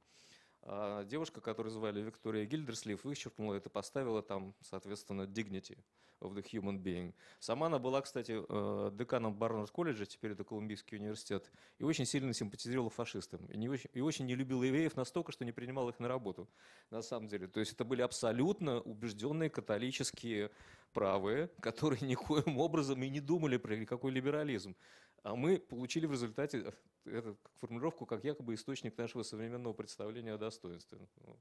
[0.61, 5.77] А девушка, которую звали Виктория Гильдерслив, вычеркнула это, поставила там, соответственно, dignity
[6.21, 7.13] of the human being.
[7.39, 12.33] Сама она была, кстати, э, деканом Барнард колледжа, теперь это Колумбийский университет, и очень сильно
[12.33, 13.45] симпатизировала фашистам.
[13.45, 16.49] И, не очень, и очень не любила евреев настолько, что не принимала их на работу,
[16.89, 17.47] на самом деле.
[17.47, 20.51] То есть это были абсолютно убежденные католические
[20.93, 24.75] правые, которые никоим образом и не думали про никакой либерализм.
[25.23, 26.73] А мы получили в результате
[27.05, 30.99] э, эту формулировку как якобы источник нашего современного представления о достоинстве.
[31.25, 31.37] Ну.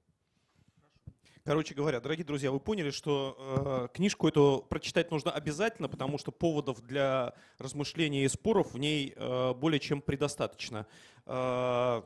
[1.49, 6.31] Короче говоря, дорогие друзья, вы поняли, что э, книжку эту прочитать нужно обязательно, потому что
[6.31, 10.87] поводов для размышлений и споров в ней э, более чем предостаточно.
[11.25, 12.03] Э,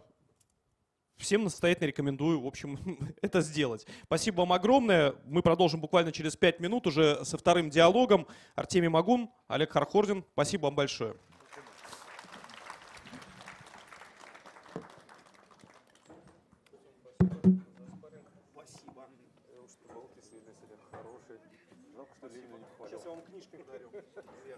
[1.17, 2.79] всем настоятельно рекомендую, в общем,
[3.21, 3.85] это сделать.
[4.05, 5.17] Спасибо вам огромное.
[5.25, 8.29] Мы продолжим буквально через пять минут уже со вторым диалогом.
[8.55, 10.25] Артемий Магун, Олег Хархордин.
[10.35, 11.17] Спасибо вам большое.
[22.23, 23.91] Сейчас я вам книжкой дарю.